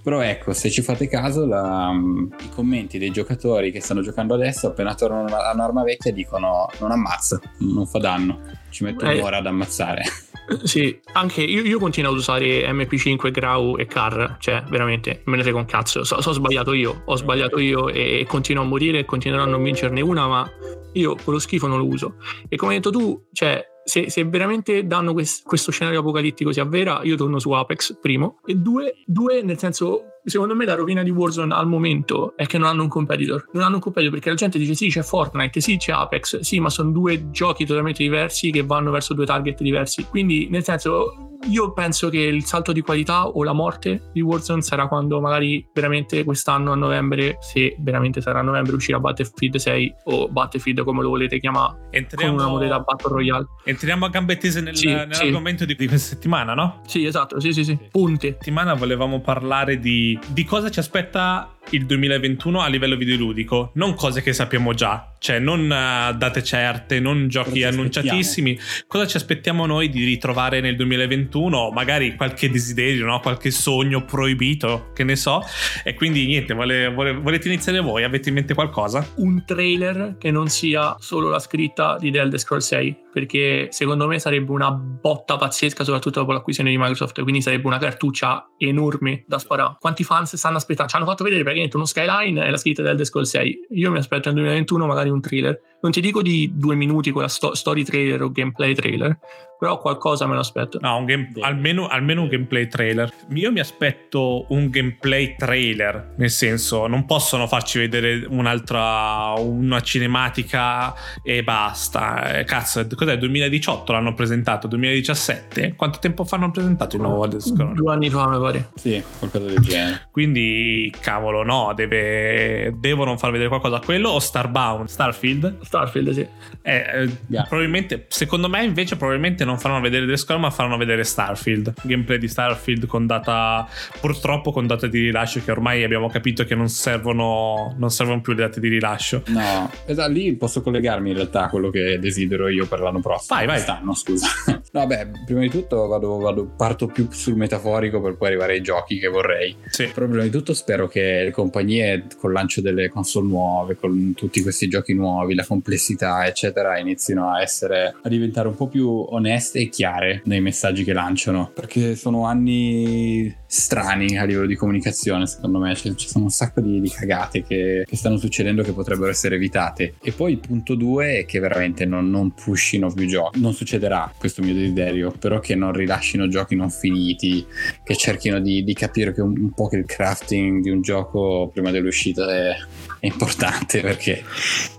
però 0.06 0.22
ecco 0.22 0.54
se 0.54 0.70
ci 0.70 0.84
fate 0.84 1.08
caso 1.08 1.48
la- 1.48 1.92
i 2.40 2.50
commenti 2.54 3.00
dei 3.00 3.10
giocatori 3.10 3.72
che 3.72 3.82
stanno 3.82 4.02
giocando 4.02 4.36
adesso 4.36 4.68
appena 4.68 4.94
tornano 4.94 5.36
a 5.36 5.52
un'arma 5.54 5.82
vecchia 5.82 6.14
dicono 6.14 6.68
non 6.80 6.92
ammazza 6.92 7.40
non 7.62 7.88
fa 7.88 7.98
danno 7.98 8.40
ci 8.70 8.84
metto 8.84 9.04
Eh. 9.06 9.18
un'ora 9.18 9.38
ad 9.38 9.48
ammazzare 9.48 10.04
Sì, 10.64 11.00
anche 11.14 11.42
io, 11.42 11.64
io 11.64 11.80
continuo 11.80 12.12
ad 12.12 12.18
usare 12.18 12.72
MP5, 12.72 13.32
Grau 13.32 13.78
e 13.80 13.88
Car, 13.88 14.36
cioè 14.40 14.62
veramente 14.70 15.24
me 15.26 15.38
ne 15.38 15.42
frega 15.42 15.58
un 15.58 15.66
cazzo. 15.66 16.04
So, 16.04 16.22
so 16.22 16.34
sbagliato 16.34 16.74
io, 16.74 17.02
ho 17.04 17.16
sbagliato 17.16 17.58
io 17.58 17.90
e, 17.90 18.20
e 18.20 18.26
continuo 18.28 18.62
a 18.62 18.68
morire 18.68 19.00
e 19.00 19.06
continuerò 19.06 19.42
a 19.42 19.48
non 19.48 19.64
vincerne 19.64 20.02
una, 20.02 20.28
ma 20.28 20.48
io 20.94 21.16
quello 21.24 21.40
schifo 21.40 21.66
non 21.66 21.80
lo 21.80 21.88
uso. 21.88 22.18
E 22.48 22.58
come 22.58 22.74
hai 22.76 22.80
detto 22.80 22.92
tu, 22.96 23.26
cioè, 23.34 23.60
se, 23.86 24.10
se 24.10 24.26
veramente 24.26 24.88
danno 24.88 25.14
quest- 25.14 25.46
questo 25.46 25.72
scenario 25.72 26.00
apocalittico 26.00 26.52
si 26.52 26.60
avvera, 26.60 27.02
io 27.04 27.16
torno 27.16 27.38
su 27.38 27.52
Apex, 27.52 28.00
primo. 28.02 28.40
E 28.44 28.56
due, 28.56 28.96
due, 29.06 29.44
nel 29.44 29.60
senso, 29.60 30.06
secondo 30.24 30.56
me 30.56 30.66
la 30.66 30.74
rovina 30.74 31.04
di 31.04 31.12
Warzone 31.12 31.54
al 31.54 31.68
momento 31.68 32.34
è 32.36 32.48
che 32.48 32.58
non 32.58 32.68
hanno 32.68 32.82
un 32.82 32.90
competitor. 32.90 33.48
Non 33.54 33.62
hanno 33.62 33.76
un 33.76 33.82
competitor 33.82 34.16
perché 34.16 34.30
la 34.30 34.36
gente 34.36 34.58
dice 34.58 34.74
sì, 34.74 34.90
c'è 34.90 35.04
Fortnite, 35.04 35.62
sì, 35.62 35.78
c'è 35.78 35.92
Apex, 35.92 36.40
sì, 36.40 36.60
ma 36.60 36.72
sono 36.72 36.90
due 36.90 37.30
giochi 37.30 37.64
totalmente 37.64 38.02
diversi 38.02 38.50
che 38.50 38.64
vanno 38.64 38.90
verso 38.90 39.14
due 39.14 39.28
target 39.28 39.62
diversi. 39.62 40.06
Quindi, 40.10 40.48
nel 40.50 40.64
senso, 40.64 41.35
io 41.48 41.74
penso 41.74 42.10
che 42.10 42.20
il 42.20 42.46
salto 42.46 42.72
di 42.72 42.82
qualità 42.82 43.28
o 43.28 43.44
la 43.44 43.54
morte 43.54 44.10
di 44.14 44.22
Warzone 44.22 44.62
sarà 44.62 44.88
quando 44.88 45.20
magari 45.20 45.68
veramente 45.74 46.24
quest'anno 46.24 46.72
a 46.72 46.76
novembre, 46.76 47.38
se 47.40 47.76
veramente 47.80 48.22
sarà 48.22 48.40
a 48.40 48.44
novembre, 48.44 48.76
uscirà 48.76 49.00
Battlefield 49.00 49.56
6 49.56 49.96
o 50.06 50.28
Battlefield 50.30 50.84
come 50.84 51.02
lo 51.02 51.10
volete 51.10 51.40
chiamare, 51.40 51.88
Entriamo, 51.92 52.34
con 52.34 52.42
una 52.42 52.50
modalità 52.52 52.80
Battle 52.80 53.10
Royale. 53.12 53.46
entriamo 53.64 54.06
a 54.06 54.10
gambe 54.10 54.38
tese 54.38 54.62
nel- 54.62 54.76
Sì, 54.76 54.88
nell'argomento 54.88 55.66
di, 55.66 55.76
di 55.76 55.88
questa 55.88 56.14
settimana, 56.16 56.54
no? 56.54 56.82
Sì, 56.88 57.06
esatto, 57.06 57.40
sì, 57.40 57.54
sì, 57.54 57.64
sì. 57.64 57.78
Punte. 57.92 58.34
settimana 58.34 58.74
volevamo 58.74 59.20
parlare 59.22 59.80
di, 59.80 60.18
di 60.28 60.44
cosa 60.44 60.70
ci 60.70 60.80
aspetta 60.80 61.55
il 61.72 61.86
2021 61.86 62.62
a 62.62 62.68
livello 62.68 62.96
videoludico, 62.96 63.72
non 63.76 63.94
cose 63.94 64.22
che 64.22 64.34
sappiamo 64.34 64.74
già, 64.74 65.14
cioè 65.20 65.40
non 65.40 65.72
eh, 65.72 66.16
date 66.16 66.44
certe, 66.44 67.00
non 67.00 67.28
giochi 67.28 67.64
annunciatissimi, 67.64 68.58
cosa 68.88 69.08
ci 69.08 69.18
aspettiamo 69.18 69.66
noi 69.66 69.90
di 69.90 70.04
ritrovare 70.04 70.62
nel 70.62 70.76
2021, 70.76 71.72
magari 71.72 72.16
qualche 72.16 72.50
desiderio, 72.50 73.06
no? 73.06 73.20
qualche 73.20 73.52
sogno 73.52 74.06
proibito, 74.06 74.92
che 74.94 75.04
ne 75.04 75.16
so, 75.16 75.42
e 75.84 75.94
quindi 75.96 76.26
niente, 76.26 76.54
vole- 76.54 76.90
vole- 76.90 77.14
volete 77.14 77.48
iniziare 77.48 77.80
voi? 77.80 78.04
Avete 78.04 78.30
in 78.30 78.36
mente 78.36 78.54
qualcosa? 78.54 79.06
Un 79.16 79.44
trailer 79.46 80.18
che 80.20 80.32
non 80.32 80.48
sia 80.48 80.96
solo 81.00 81.30
la 81.30 81.40
scritta 81.40 81.98
di 81.98 82.12
The 82.12 82.20
Elder 82.20 82.40
Scrolls 82.40 82.68
6, 82.68 83.04
perché 83.16 83.70
secondo 83.72 84.08
me 84.08 84.20
sarebbe 84.20 84.52
una 84.52 84.72
botta 84.72 85.38
pazzesca, 85.38 85.84
soprattutto 85.84 86.20
dopo 86.20 86.34
l'acquisizione 86.34 86.70
di 86.70 86.78
Microsoft, 86.78 87.22
quindi 87.22 87.42
sarebbe 87.42 87.66
una 87.68 87.78
cartuccia 87.78 88.46
enorme 88.58 89.24
da 89.26 89.40
sparare. 89.40 89.78
Quanti 89.80 90.04
fans 90.04 90.36
stanno 90.36 90.58
aspettando? 90.58 90.92
Ci 90.92 90.98
hanno 90.98 91.06
fatto 91.06 91.24
vedere 91.24 91.44
praticamente 91.56 91.78
uno 91.78 91.86
skyline 91.86 92.46
e 92.46 92.50
la 92.50 92.58
scritta 92.58 92.82
di 92.82 92.90
Elder 92.90 93.06
Scrolls 93.06 93.30
6. 93.30 93.68
Io 93.72 93.92
mi 93.92 93.98
aspetto 93.98 94.30
nel 94.30 94.38
2021 94.40 94.86
magari 94.86 95.10
un 95.10 95.22
trailer. 95.22 95.60
Non 95.86 95.94
ti 95.94 96.02
dico 96.02 96.24
di 96.24 96.52
due 96.56 96.74
minuti 96.74 97.12
con 97.12 97.22
la 97.22 97.28
sto- 97.28 97.54
story 97.54 97.84
trailer 97.84 98.20
o 98.24 98.32
gameplay 98.32 98.74
trailer, 98.74 99.20
però 99.60 99.78
qualcosa 99.78 100.26
me 100.26 100.34
lo 100.34 100.40
aspetto. 100.40 100.80
No, 100.82 100.98
un 100.98 101.06
game- 101.06 101.32
almeno, 101.42 101.86
almeno 101.88 102.24
un 102.24 102.28
gameplay 102.28 102.68
trailer. 102.68 103.14
Io 103.36 103.52
mi 103.52 103.60
aspetto 103.60 104.48
un 104.50 104.72
gameplay 104.72 105.36
trailer, 105.38 106.16
nel 106.18 106.32
senso, 106.32 106.88
non 106.88 107.06
possono 107.06 107.46
farci 107.46 107.78
vedere 107.78 108.26
un'altra, 108.28 109.34
una 109.38 109.80
cinematica 109.82 110.96
e 111.22 111.44
basta. 111.44 112.40
Eh, 112.40 112.44
Cazzo, 112.46 112.84
cos'è? 112.96 113.16
2018 113.20 113.92
l'hanno 113.92 114.16
presentato, 114.16 114.66
2017? 114.66 115.76
Quanto 115.76 116.00
tempo 116.00 116.24
fa 116.26 116.38
hanno 116.38 116.50
presentato 116.50 116.96
il 116.96 117.04
nuovo 117.04 117.26
Elder 117.26 117.42
Scrolls? 117.42 117.76
Due 117.76 117.94
anni 117.94 118.10
fa, 118.10 118.28
mi 118.28 118.40
pare. 118.40 118.70
Sì, 118.74 119.04
qualcosa 119.20 119.46
del 119.46 119.60
genere. 119.60 120.08
Quindi, 120.10 120.92
cavolo, 121.00 121.44
no, 121.44 121.74
deve, 121.76 122.74
devono 122.80 123.16
far 123.18 123.30
vedere 123.30 123.50
qualcosa. 123.50 123.78
Quello 123.80 124.10
o 124.10 124.18
Starbound? 124.20 124.88
Starfield? 124.88 125.60
Starfield, 125.76 126.10
sì. 126.12 126.28
Eh, 126.62 126.76
eh, 126.76 127.10
Yeah. 127.28 127.46
probabilmente, 127.48 128.06
secondo 128.08 128.48
me, 128.48 128.64
invece, 128.64 128.96
probabilmente 128.96 129.44
non 129.46 129.60
faranno 129.60 129.82
vedere 129.82 130.06
The 130.06 130.16
Scroll, 130.18 130.40
ma 130.40 130.50
faranno 130.50 130.78
vedere 130.78 131.04
Starfield. 131.04 131.74
Gameplay 131.84 132.18
di 132.18 132.28
Starfield 132.28 132.86
con 132.86 133.06
data, 133.06 133.68
purtroppo 134.00 134.52
con 134.52 134.66
date 134.68 134.88
di 134.90 135.00
rilascio, 135.02 135.42
che 135.44 135.52
ormai 135.52 135.84
abbiamo 135.84 136.08
capito 136.10 136.46
che 136.46 136.56
non 136.56 136.70
servono, 136.70 137.76
non 137.78 137.90
servono 137.92 138.22
più 138.22 138.34
le 138.34 138.40
date 138.44 138.60
di 138.60 138.70
rilascio. 138.70 139.24
No, 139.28 139.70
esatto, 139.86 140.12
lì 140.12 140.34
posso 140.36 140.62
collegarmi 140.62 141.10
in 141.10 141.16
realtà 141.16 141.46
a 141.46 141.50
quello 141.50 141.70
che 141.70 142.00
desidero 142.00 142.48
io 142.48 142.66
per 142.68 142.80
l'anno 142.80 143.00
prossimo. 143.02 143.38
Vai, 143.38 143.46
vai. 143.48 143.56
Quest'anno, 143.56 143.94
scusa. 143.94 144.28
no, 144.72 144.88
beh, 144.88 145.08
prima 145.26 145.42
di 145.42 145.50
tutto 145.50 145.88
vado, 145.88 146.18
vado- 146.20 146.46
parto 146.56 146.88
più 146.88 147.08
sul 147.12 147.36
metaforico 147.36 148.02
per 148.02 148.16
poi 148.16 148.30
arrivare 148.30 148.54
ai 148.54 148.62
giochi 148.62 148.98
che 148.98 149.08
vorrei. 149.08 149.56
Sì. 149.68 149.90
Però 149.94 150.08
prima 150.08 150.24
di 150.24 150.30
tutto 150.30 150.54
spero 150.54 150.88
che 150.88 151.24
le 151.26 151.32
compagnie 151.32 152.06
col 152.18 152.32
lancio 152.32 152.62
delle 152.62 152.90
console 152.90 153.28
nuove, 153.28 153.76
con 153.76 154.14
tutti 154.16 154.42
questi 154.42 154.68
giochi 154.68 154.94
nuovi, 154.94 155.34
la 155.36 155.44
complessità, 155.66 156.28
eccetera, 156.28 156.78
inizino 156.78 157.32
a 157.32 157.42
essere 157.42 157.96
a 158.00 158.08
diventare 158.08 158.48
un 158.48 158.56
po' 158.56 158.68
più 158.68 158.88
oneste 158.88 159.60
e 159.60 159.70
chiare 159.70 160.22
nei 160.26 160.40
messaggi 160.40 160.84
che 160.84 160.94
lanciano. 160.94 161.52
Perché 161.56 161.96
sono 161.96 162.28
anni 162.28 163.36
strani 163.48 164.18
a 164.18 164.26
livello 164.26 164.46
di 164.46 164.56
comunicazione, 164.56 165.26
secondo 165.26 165.58
me. 165.58 165.74
C'è- 165.74 165.96
ci 165.96 166.08
sono 166.08 166.26
un 166.26 166.30
sacco 166.30 166.62
di, 166.62 166.80
di 166.80 166.90
cagate 166.90 167.44
che, 167.44 167.84
che 167.88 167.96
stanno 167.96 168.18
succedendo 168.18 168.62
che 168.62 168.74
potrebbero 168.74 169.10
essere 169.10 169.36
evitate. 169.36 169.96
E 170.04 170.12
poi 170.12 170.34
il 170.34 170.40
punto 170.40 170.76
due 170.76 171.20
è 171.20 171.26
che 171.26 171.40
veramente 171.40 171.86
non, 171.86 172.12
non 172.12 172.32
pushino 172.34 172.94
più 172.94 173.08
giochi. 173.08 173.42
Non 173.42 173.54
succederà 173.54 174.14
questo 174.16 174.44
mio 174.44 174.54
desiderio, 174.54 175.12
però 175.18 175.40
che 175.40 175.56
non 175.56 175.72
rilascino 175.74 176.28
giochi 176.28 176.56
non 176.56 176.70
finiti, 176.70 177.44
che 177.84 177.96
cerchino 177.96 178.40
di, 178.40 178.64
di 178.64 178.74
capire 178.76 179.14
che 179.14 179.22
un, 179.22 179.36
un 179.36 179.52
po' 179.52 179.68
che 179.68 179.78
il 179.78 179.86
crafting 179.86 180.62
di 180.62 180.70
un 180.70 180.82
gioco 180.82 181.50
prima 181.52 181.72
dell'uscita 181.72 182.32
è 182.32 182.56
importante 183.00 183.82
perché 183.82 184.24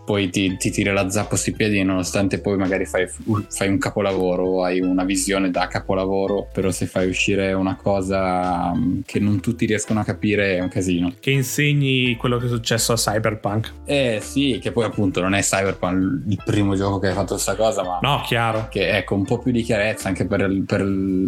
poi 0.07 0.31
ti, 0.31 0.57
ti 0.57 0.71
tira 0.71 0.93
la 0.93 1.11
zappa 1.11 1.37
sui 1.37 1.53
piedi 1.53 1.83
nonostante 1.83 2.39
poi 2.41 2.57
magari 2.57 2.87
fai, 2.87 3.07
fai 3.49 3.69
un 3.69 3.79
capolavoro 3.79 4.63
hai 4.65 4.81
una 4.81 5.05
visione 5.05 5.51
da 5.51 5.67
capolavoro 5.67 6.49
però 6.53 6.71
se 6.71 6.87
fai 6.87 7.09
uscire 7.09 7.53
una 7.53 7.77
cosa 7.77 8.73
mm, 8.75 9.01
che 9.05 9.19
non 9.19 9.41
tutti 9.41 9.67
riescono 9.67 10.01
a 10.01 10.05
capire 10.05 10.57
è 10.57 10.61
un 10.61 10.69
casino 10.69 11.13
Che 11.21 11.31
insegni 11.31 12.15
quello 12.17 12.39
che 12.39 12.47
è 12.47 12.49
successo 12.49 12.93
a 12.93 12.97
Cyberpunk. 12.97 13.73
eh 13.85 14.21
sì 14.23 14.59
che 14.63 14.71
poi 14.73 14.85
appunto 14.85 15.21
non 15.21 15.35
è 15.35 15.43
Cyberpunk 15.43 16.23
il 16.29 16.41
primo 16.45 16.75
gioco 16.77 16.99
che 17.01 17.09
ha 17.09 17.15
fatto 17.15 17.35
questa 17.35 17.57
cosa 17.57 17.83
ma 17.83 17.99
No, 18.01 18.23
chiaro. 18.25 18.69
che 18.71 18.89
ecco 18.97 19.15
un 19.17 19.25
po' 19.25 19.39
più 19.39 19.51
di 19.53 19.63
chiarezza 19.63 20.07
anche 20.09 20.27
per, 20.27 20.49
per 20.65 20.83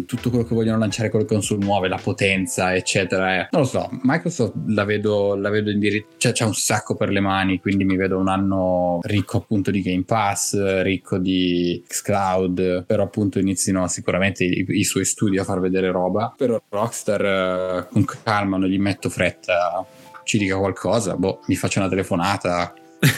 tutto 0.05 0.29
quello 0.29 0.45
che 0.45 0.55
vogliono 0.55 0.77
lanciare 0.77 1.09
con 1.09 1.19
le 1.19 1.25
console 1.25 1.65
nuove, 1.65 1.87
la 1.89 1.99
potenza, 2.01 2.73
eccetera. 2.75 3.35
eh. 3.41 3.47
Non 3.51 3.61
lo 3.63 3.67
so, 3.67 3.89
Microsoft 4.03 4.53
la 4.67 4.83
vedo, 4.85 5.35
la 5.35 5.49
vedo 5.49 5.69
indirizzata, 5.71 6.13
cioè 6.17 6.31
c'è 6.31 6.45
un 6.45 6.53
sacco 6.53 6.95
per 6.95 7.09
le 7.09 7.19
mani, 7.19 7.59
quindi 7.59 7.83
mi 7.83 7.95
vedo 7.97 8.17
un 8.17 8.27
anno 8.29 8.68
ricco 9.01 9.37
appunto 9.37 9.71
di 9.71 9.81
Game 9.81 10.03
Pass, 10.03 10.81
ricco 10.81 11.17
di 11.17 11.83
Xcloud, 11.87 12.85
però 12.85 13.03
appunto 13.03 13.39
inizino 13.39 13.87
sicuramente 13.87 14.43
i, 14.43 14.65
i 14.69 14.83
suoi 14.83 15.05
studi 15.05 15.37
a 15.37 15.43
far 15.43 15.59
vedere 15.59 15.91
roba. 15.91 16.33
Però 16.37 16.61
Rockstar 16.69 17.25
eh, 17.25 17.87
con 17.91 18.05
calma 18.23 18.57
non 18.57 18.69
gli 18.69 18.79
metto 18.79 19.09
fretta, 19.09 19.85
ci 20.23 20.37
dica 20.37 20.57
qualcosa, 20.57 21.15
boh, 21.15 21.41
mi 21.47 21.55
faccio 21.55 21.79
una 21.79 21.89
telefonata. 21.89 22.73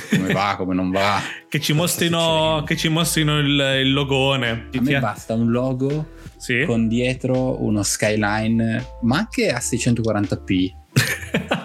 Come 0.10 0.32
va, 0.32 0.56
come 0.60 0.76
non 0.76 0.92
va? 0.92 1.20
Che 1.50 1.60
ci 1.60 1.74
mostrino, 1.74 2.64
che 2.66 2.78
ci 2.78 2.88
mostrino 2.88 3.40
il, 3.40 3.82
il 3.84 3.92
logone. 3.92 4.70
A 4.74 4.82
me 4.82 5.00
basta 5.00 5.34
un 5.34 5.50
logo 5.50 6.10
Sì. 6.38 6.64
con 6.66 6.88
dietro 6.88 7.62
uno 7.64 7.82
skyline, 7.84 8.86
ma 9.02 9.18
anche 9.18 9.50
a 9.50 9.58
640p, 9.58 10.70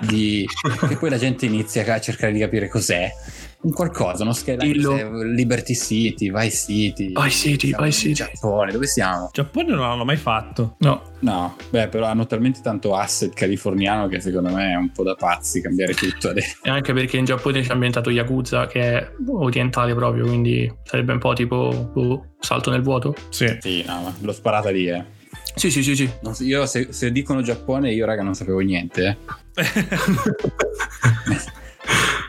di... 0.08 0.46
che 0.88 0.96
poi 0.96 1.10
la 1.10 1.18
gente 1.18 1.46
inizia 1.46 1.84
a 1.94 2.00
cercare 2.00 2.32
di 2.32 2.40
capire 2.40 2.68
cos'è. 2.68 3.12
Un 3.58 3.72
qualcosa, 3.72 4.22
uno 4.22 4.32
skyline? 4.32 5.24
Liberty 5.34 5.74
City, 5.74 6.30
Vice 6.30 6.56
City. 6.56 7.12
Vice 7.14 7.30
City, 7.30 7.68
Siamo 7.68 7.84
Vice 7.84 7.98
City. 7.98 8.12
Giappone, 8.12 8.72
dove 8.72 8.86
siamo? 8.86 9.30
Giappone 9.32 9.68
non 9.70 9.80
l'hanno 9.80 10.04
mai 10.04 10.16
fatto. 10.16 10.76
No, 10.80 11.14
No, 11.20 11.56
beh, 11.70 11.88
però 11.88 12.06
hanno 12.06 12.26
talmente 12.26 12.60
tanto 12.62 12.94
asset 12.94 13.32
californiano 13.34 14.06
che 14.06 14.20
secondo 14.20 14.50
me 14.52 14.72
è 14.72 14.76
un 14.76 14.92
po' 14.92 15.02
da 15.02 15.14
pazzi 15.14 15.60
cambiare 15.60 15.94
tutto 15.94 16.28
adesso. 16.28 16.58
e 16.62 16.70
anche 16.70 16.92
perché 16.92 17.16
in 17.16 17.24
Giappone 17.24 17.62
c'è 17.62 17.72
ambientato 17.72 18.10
Yakuza 18.10 18.66
che 18.66 18.80
è 18.98 19.10
orientale 19.26 19.94
proprio, 19.94 20.26
quindi 20.26 20.72
sarebbe 20.84 21.12
un 21.14 21.18
po' 21.18 21.32
tipo 21.32 21.90
boh, 21.92 22.34
salto 22.38 22.70
nel 22.70 22.82
vuoto. 22.82 23.14
Sì. 23.30 23.56
Sì, 23.60 23.82
no, 23.86 24.02
ma 24.02 24.14
l'ho 24.20 24.32
sparata 24.32 24.70
lì, 24.70 24.86
eh. 24.88 25.04
Sì, 25.56 25.70
sì, 25.70 25.82
sì, 25.82 25.96
sì. 25.96 26.08
Non 26.20 26.34
so- 26.34 26.44
io 26.44 26.66
se, 26.66 26.92
se 26.92 27.10
dicono 27.10 27.40
Giappone, 27.42 27.90
io 27.92 28.04
raga 28.06 28.22
non 28.22 28.34
sapevo 28.34 28.60
niente. 28.60 29.16
eh. 29.54 29.64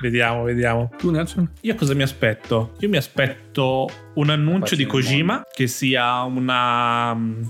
vediamo, 0.01 0.43
vediamo. 0.43 0.91
Tu 0.97 1.11
Nelson? 1.11 1.49
Io 1.61 1.75
cosa 1.75 1.93
mi 1.93 2.03
aspetto? 2.03 2.73
Io 2.79 2.89
mi 2.89 2.97
aspetto 2.97 3.89
un 4.17 4.29
annuncio 4.29 4.75
di 4.75 4.85
Kojima 4.85 5.43
che 5.51 5.67
sia 5.67 6.23
una, 6.23 7.13
mm, 7.13 7.43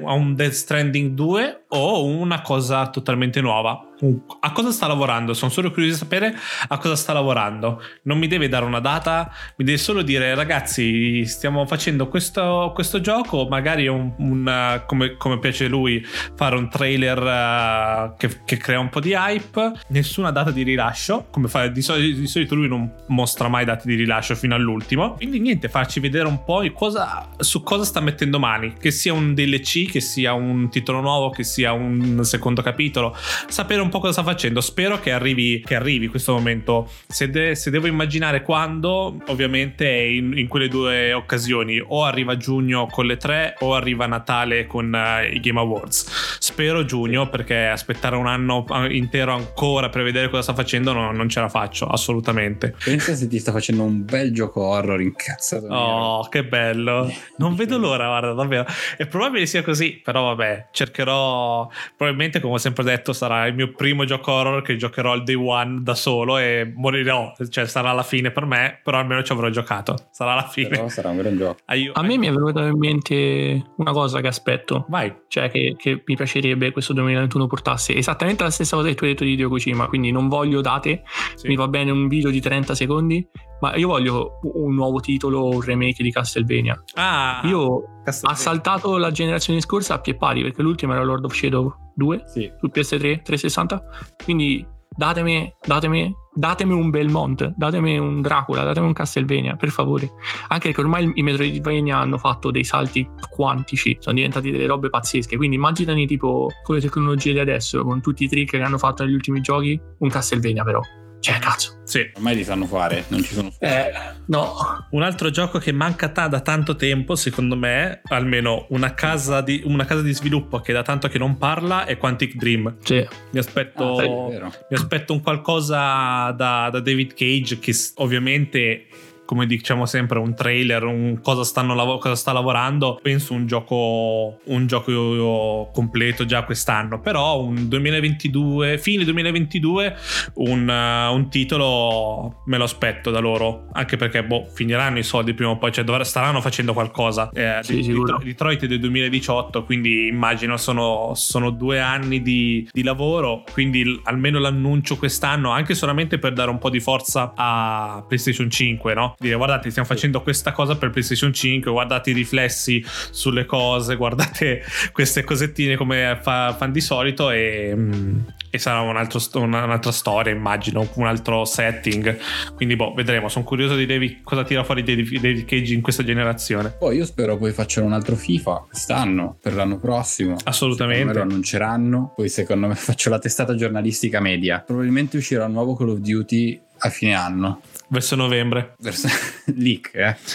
un 0.00 0.34
Death 0.34 0.52
Stranding 0.52 1.12
2 1.12 1.64
o 1.68 2.04
una 2.04 2.40
cosa 2.42 2.88
totalmente 2.88 3.40
nuova. 3.40 3.82
Un- 4.00 4.20
A 4.40 4.52
cosa 4.52 4.70
sta 4.70 4.86
lavorando? 4.86 5.34
Sono 5.34 5.50
solo 5.50 5.70
curioso 5.70 5.92
di 5.92 5.98
sapere 5.98 6.34
a 6.68 6.78
cosa 6.78 6.94
sta 6.94 7.12
lavorando. 7.12 7.82
Non 8.02 8.18
mi 8.18 8.26
deve 8.28 8.48
dare 8.48 8.64
una 8.64 8.78
data, 8.78 9.30
mi 9.56 9.64
deve 9.64 9.78
solo 9.78 10.02
dire 10.02 10.34
ragazzi 10.34 11.24
stiamo 11.26 11.66
facendo 11.66 12.08
questo, 12.08 12.70
questo 12.74 13.00
gioco, 13.00 13.46
magari 13.48 13.88
un, 13.88 14.12
un, 14.18 14.82
come, 14.86 15.16
come 15.16 15.38
piace 15.38 15.66
lui 15.66 16.04
fare 16.36 16.56
un 16.56 16.68
trailer 16.68 17.18
eh, 17.18 18.14
che, 18.16 18.40
che 18.44 18.56
crea 18.56 18.78
un 18.78 18.88
po' 18.88 19.00
di 19.00 19.14
hype, 19.14 19.72
nessuna 19.88 20.30
data 20.30 20.50
di 20.52 20.62
rilascio, 20.62 21.26
come 21.30 21.48
fa 21.48 21.66
di 21.66 21.82
solito, 21.82 22.20
di 22.20 22.26
solito 22.26 22.54
lui 22.54 22.68
non 22.68 22.90
mostra 23.08 23.48
mai 23.48 23.64
date 23.64 23.82
di 23.86 23.94
rilascio 23.94 24.34
fino 24.36 24.54
all'ultimo. 24.54 25.14
Quindi 25.14 25.40
niente, 25.40 25.68
farci 25.68 25.98
vedere 25.98 26.07
un 26.16 26.44
po' 26.44 26.62
cosa, 26.72 27.28
su 27.38 27.62
cosa 27.62 27.84
sta 27.84 28.00
mettendo 28.00 28.38
mani, 28.38 28.74
che 28.78 28.90
sia 28.90 29.12
un 29.12 29.34
DLC, 29.34 29.90
che 29.90 30.00
sia 30.00 30.32
un 30.32 30.68
titolo 30.70 31.00
nuovo, 31.00 31.30
che 31.30 31.44
sia 31.44 31.72
un 31.72 32.20
secondo 32.24 32.62
capitolo, 32.62 33.16
sapere 33.48 33.80
un 33.80 33.88
po' 33.88 34.00
cosa 34.00 34.12
sta 34.12 34.22
facendo. 34.22 34.60
Spero 34.60 35.00
che 35.00 35.12
arrivi, 35.12 35.62
che 35.64 35.74
arrivi 35.74 36.08
questo 36.08 36.32
momento. 36.32 36.90
Se, 37.06 37.28
de- 37.30 37.54
se 37.54 37.70
devo 37.70 37.86
immaginare 37.86 38.42
quando, 38.42 39.16
ovviamente 39.26 39.86
è 39.86 40.02
in, 40.02 40.36
in 40.36 40.48
quelle 40.48 40.68
due 40.68 41.12
occasioni, 41.12 41.82
o 41.84 42.04
arriva 42.04 42.36
giugno 42.36 42.86
con 42.86 43.06
le 43.06 43.16
tre, 43.16 43.54
o 43.60 43.74
arriva 43.74 44.06
Natale 44.06 44.66
con 44.66 44.94
eh, 44.94 45.28
i 45.34 45.40
Game 45.40 45.58
Awards. 45.58 46.38
spero 46.38 46.84
giugno 46.84 47.28
perché 47.28 47.66
aspettare 47.66 48.16
un 48.16 48.26
anno 48.26 48.64
intero 48.88 49.32
ancora 49.32 49.88
per 49.88 50.02
vedere 50.02 50.28
cosa 50.28 50.42
sta 50.42 50.54
facendo 50.54 50.92
no, 50.92 51.12
non 51.12 51.28
ce 51.28 51.40
la 51.40 51.48
faccio 51.48 51.86
assolutamente. 51.86 52.74
Pensa 52.82 53.14
se 53.14 53.28
ti 53.28 53.38
sta 53.38 53.52
facendo 53.52 53.82
un 53.82 54.04
bel 54.04 54.32
gioco 54.32 54.62
horror 54.62 55.00
incazzato. 55.00 55.66
Oh, 55.66 55.97
che 56.28 56.44
bello. 56.44 57.10
Non 57.36 57.54
vedo 57.54 57.78
l'ora, 57.78 58.06
guarda, 58.06 58.32
davvero. 58.32 58.64
È 58.96 59.06
probabile 59.06 59.46
sia 59.46 59.62
così, 59.62 60.00
però 60.02 60.34
vabbè, 60.34 60.68
cercherò 60.72 61.68
probabilmente 61.96 62.40
come 62.40 62.54
ho 62.54 62.58
sempre 62.58 62.84
detto 62.84 63.12
sarà 63.12 63.46
il 63.46 63.54
mio 63.54 63.72
primo 63.72 64.04
gioco 64.04 64.32
horror 64.32 64.62
che 64.62 64.76
giocherò 64.76 65.12
al 65.12 65.22
day 65.22 65.34
one 65.34 65.82
da 65.82 65.94
solo 65.94 66.38
e 66.38 66.70
morirò, 66.74 67.32
cioè 67.48 67.66
sarà 67.66 67.92
la 67.92 68.02
fine 68.02 68.30
per 68.30 68.44
me, 68.44 68.80
però 68.82 68.98
almeno 68.98 69.22
ci 69.22 69.32
avrò 69.32 69.48
giocato. 69.48 69.96
Sarà 70.10 70.34
la 70.34 70.46
fine. 70.46 70.68
Però 70.68 70.88
sarà 70.88 71.10
un 71.10 71.18
gran 71.18 71.36
gioco. 71.36 71.58
Ai, 71.66 71.90
a 71.92 72.02
me 72.02 72.16
mi 72.18 72.26
è 72.26 72.32
venuta 72.32 72.64
in 72.64 72.78
mente 72.78 73.72
una 73.76 73.92
cosa 73.92 74.20
che 74.20 74.28
aspetto. 74.28 74.86
Vai. 74.88 75.14
Cioè 75.28 75.50
che, 75.50 75.74
che 75.76 76.02
mi 76.04 76.16
piacerebbe 76.16 76.72
questo 76.72 76.92
2021 76.92 77.46
portasse 77.46 77.94
esattamente 77.94 78.42
la 78.42 78.50
stessa 78.50 78.76
cosa 78.76 78.88
che 78.88 78.94
tu 78.94 79.04
hai 79.04 79.10
detto 79.10 79.24
di 79.24 79.32
Hideo 79.32 79.48
Kojima, 79.48 79.86
quindi 79.86 80.10
non 80.10 80.28
voglio 80.28 80.60
date, 80.60 81.02
sì. 81.34 81.48
mi 81.48 81.56
va 81.56 81.68
bene 81.68 81.90
un 81.90 82.08
video 82.08 82.30
di 82.30 82.40
30 82.40 82.74
secondi, 82.74 83.26
ma 83.60 83.74
io 83.76 83.88
voglio 83.88 84.38
un 84.42 84.74
nuovo 84.74 85.00
titolo, 85.00 85.48
un 85.48 85.60
remake 85.60 85.77
di 85.78 86.10
Castlevania. 86.10 86.82
Ah, 86.94 87.40
io 87.44 87.58
ho 87.58 87.84
saltato 88.10 88.96
la 88.96 89.10
generazione 89.10 89.60
scorsa 89.60 89.94
a 89.94 90.00
pie 90.00 90.16
pari 90.16 90.42
perché 90.42 90.62
l'ultima 90.62 90.94
era 90.94 91.04
Lord 91.04 91.24
of 91.24 91.34
Shadow 91.34 91.92
2 91.94 92.22
sì. 92.26 92.50
su 92.58 92.66
PS3 92.66 93.22
360. 93.22 93.82
Quindi 94.24 94.66
datemi, 94.98 95.52
datemi, 95.64 96.12
datemi 96.34 96.72
un 96.72 96.90
Belmont, 96.90 97.54
datemi 97.56 97.98
un 97.98 98.20
Dracula, 98.20 98.64
datemi 98.64 98.86
un 98.86 98.92
Castlevania, 98.92 99.56
per 99.56 99.70
favore. 99.70 100.10
Anche 100.48 100.68
perché 100.68 100.80
ormai 100.80 101.10
i 101.14 101.22
Metroidvania 101.22 101.98
hanno 101.98 102.18
fatto 102.18 102.50
dei 102.50 102.64
salti 102.64 103.08
quantici, 103.30 103.96
sono 104.00 104.16
diventati 104.16 104.50
delle 104.50 104.66
robe 104.66 104.90
pazzesche. 104.90 105.36
Quindi 105.36 105.56
immaginati 105.56 106.06
tipo 106.06 106.48
con 106.62 106.74
le 106.74 106.80
tecnologie 106.80 107.32
di 107.32 107.38
adesso, 107.38 107.84
con 107.84 108.00
tutti 108.00 108.24
i 108.24 108.28
trick 108.28 108.50
che 108.50 108.62
hanno 108.62 108.78
fatto 108.78 109.04
negli 109.04 109.14
ultimi 109.14 109.40
giochi, 109.40 109.80
un 109.98 110.08
Castlevania 110.08 110.64
però. 110.64 110.80
Cioè, 111.20 111.38
cazzo. 111.38 111.80
Sì. 111.84 112.08
Ormai 112.14 112.36
li 112.36 112.44
sanno 112.44 112.66
fare, 112.66 113.04
non 113.08 113.22
ci 113.22 113.34
sono. 113.34 113.50
Eh, 113.58 113.90
no. 114.26 114.86
Un 114.90 115.02
altro 115.02 115.30
gioco 115.30 115.58
che 115.58 115.72
manca 115.72 116.06
da 116.06 116.40
tanto 116.40 116.76
tempo, 116.76 117.16
secondo 117.16 117.56
me, 117.56 118.02
almeno 118.04 118.66
una 118.70 118.94
casa, 118.94 119.40
di, 119.40 119.62
una 119.64 119.84
casa 119.84 120.02
di 120.02 120.12
sviluppo 120.12 120.60
che 120.60 120.72
da 120.72 120.82
tanto 120.82 121.08
che 121.08 121.18
non 121.18 121.38
parla, 121.38 121.86
è 121.86 121.96
Quantic 121.96 122.34
Dream. 122.36 122.76
Sì. 122.82 123.06
Mi 123.30 123.38
aspetto, 123.38 123.98
ah, 123.98 124.50
mi 124.68 124.76
aspetto 124.76 125.12
un 125.12 125.22
qualcosa 125.22 126.30
da, 126.32 126.68
da 126.70 126.80
David 126.80 127.14
Cage 127.14 127.58
che 127.58 127.74
ovviamente 127.96 128.86
come 129.28 129.44
diciamo 129.44 129.84
sempre, 129.84 130.18
un 130.18 130.34
trailer, 130.34 130.84
un 130.84 131.20
cosa, 131.20 131.62
lav- 131.62 132.00
cosa 132.00 132.14
sta 132.14 132.32
lavorando, 132.32 132.98
penso 133.02 133.34
un 133.34 133.46
gioco, 133.46 134.38
un 134.44 134.66
gioco 134.66 135.68
completo 135.70 136.24
già 136.24 136.44
quest'anno. 136.44 136.98
Però 136.98 137.38
un 137.38 137.68
2022, 137.68 138.78
fine 138.78 139.04
2022, 139.04 139.96
un, 140.36 140.66
uh, 140.66 141.14
un 141.14 141.28
titolo 141.28 142.40
me 142.46 142.56
lo 142.56 142.64
aspetto 142.64 143.10
da 143.10 143.18
loro. 143.18 143.66
Anche 143.72 143.98
perché 143.98 144.24
boh, 144.24 144.46
finiranno 144.46 144.98
i 144.98 145.02
soldi 145.02 145.34
prima 145.34 145.50
o 145.50 145.58
poi, 145.58 145.72
cioè 145.72 145.84
dovr- 145.84 146.04
staranno 146.04 146.40
facendo 146.40 146.72
qualcosa. 146.72 147.28
Eh, 147.34 147.58
sì, 147.60 147.82
di, 147.82 147.92
Detroit 148.24 148.64
è 148.64 148.66
del 148.66 148.80
2018, 148.80 149.62
quindi 149.64 150.06
immagino 150.06 150.56
sono, 150.56 151.12
sono 151.14 151.50
due 151.50 151.80
anni 151.80 152.22
di, 152.22 152.66
di 152.72 152.82
lavoro. 152.82 153.44
Quindi 153.52 153.84
l- 153.84 154.00
almeno 154.04 154.38
l'annuncio 154.38 154.96
quest'anno, 154.96 155.50
anche 155.50 155.74
solamente 155.74 156.18
per 156.18 156.32
dare 156.32 156.48
un 156.48 156.56
po' 156.56 156.70
di 156.70 156.80
forza 156.80 157.34
a 157.36 158.02
PlayStation 158.08 158.48
5, 158.48 158.94
no? 158.94 159.16
Dire 159.18 159.34
guardate 159.34 159.70
stiamo 159.70 159.88
facendo 159.88 160.22
questa 160.22 160.52
cosa 160.52 160.76
per 160.76 160.90
PlayStation 160.90 161.32
5 161.32 161.70
guardate 161.70 162.10
i 162.10 162.12
riflessi 162.12 162.84
sulle 163.10 163.44
cose 163.46 163.96
guardate 163.96 164.62
queste 164.92 165.24
cosettine 165.24 165.76
come 165.76 166.18
fa, 166.22 166.54
fanno 166.56 166.72
di 166.72 166.80
solito 166.80 167.30
e, 167.30 167.72
mm, 167.74 168.18
e 168.50 168.58
sarà 168.58 168.80
un 168.80 168.96
altro, 168.96 169.20
un'altra 169.40 169.92
storia 169.92 170.32
immagino 170.32 170.88
un 170.94 171.06
altro 171.06 171.44
setting. 171.44 172.18
Quindi 172.54 172.76
boh 172.76 172.94
vedremo. 172.94 173.28
Sono 173.28 173.44
curioso 173.44 173.76
di 173.76 173.86
David, 173.86 174.22
cosa 174.22 174.44
tira 174.44 174.64
fuori 174.64 174.82
David, 174.82 175.20
David 175.20 175.44
Cage 175.44 175.74
in 175.74 175.80
questa 175.80 176.02
generazione. 176.02 176.70
Poi 176.70 176.96
io 176.96 177.04
spero 177.04 177.36
poi 177.36 177.52
facciano 177.52 177.86
un 177.86 177.92
altro 177.92 178.16
FIFA 178.16 178.66
quest'anno 178.68 179.36
per 179.40 179.54
l'anno 179.54 179.78
prossimo. 179.78 180.36
Assolutamente. 180.44 181.04
Me 181.04 181.12
lo 181.12 181.22
annunceranno 181.22 182.12
poi 182.14 182.28
secondo 182.28 182.66
me 182.66 182.74
faccio 182.76 183.10
la 183.10 183.18
testata 183.18 183.54
giornalistica 183.54 184.20
media. 184.20 184.62
Probabilmente 184.64 185.16
uscirà 185.16 185.44
un 185.44 185.52
nuovo 185.52 185.76
Call 185.76 185.90
of 185.90 185.98
Duty 185.98 186.60
a 186.78 186.90
fine 186.90 187.14
anno 187.14 187.60
Verso 187.90 188.16
novembre. 188.16 188.74
Verso 188.78 189.08
leak, 189.56 189.90
eh. 189.94 190.16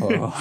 Oh. 0.00 0.32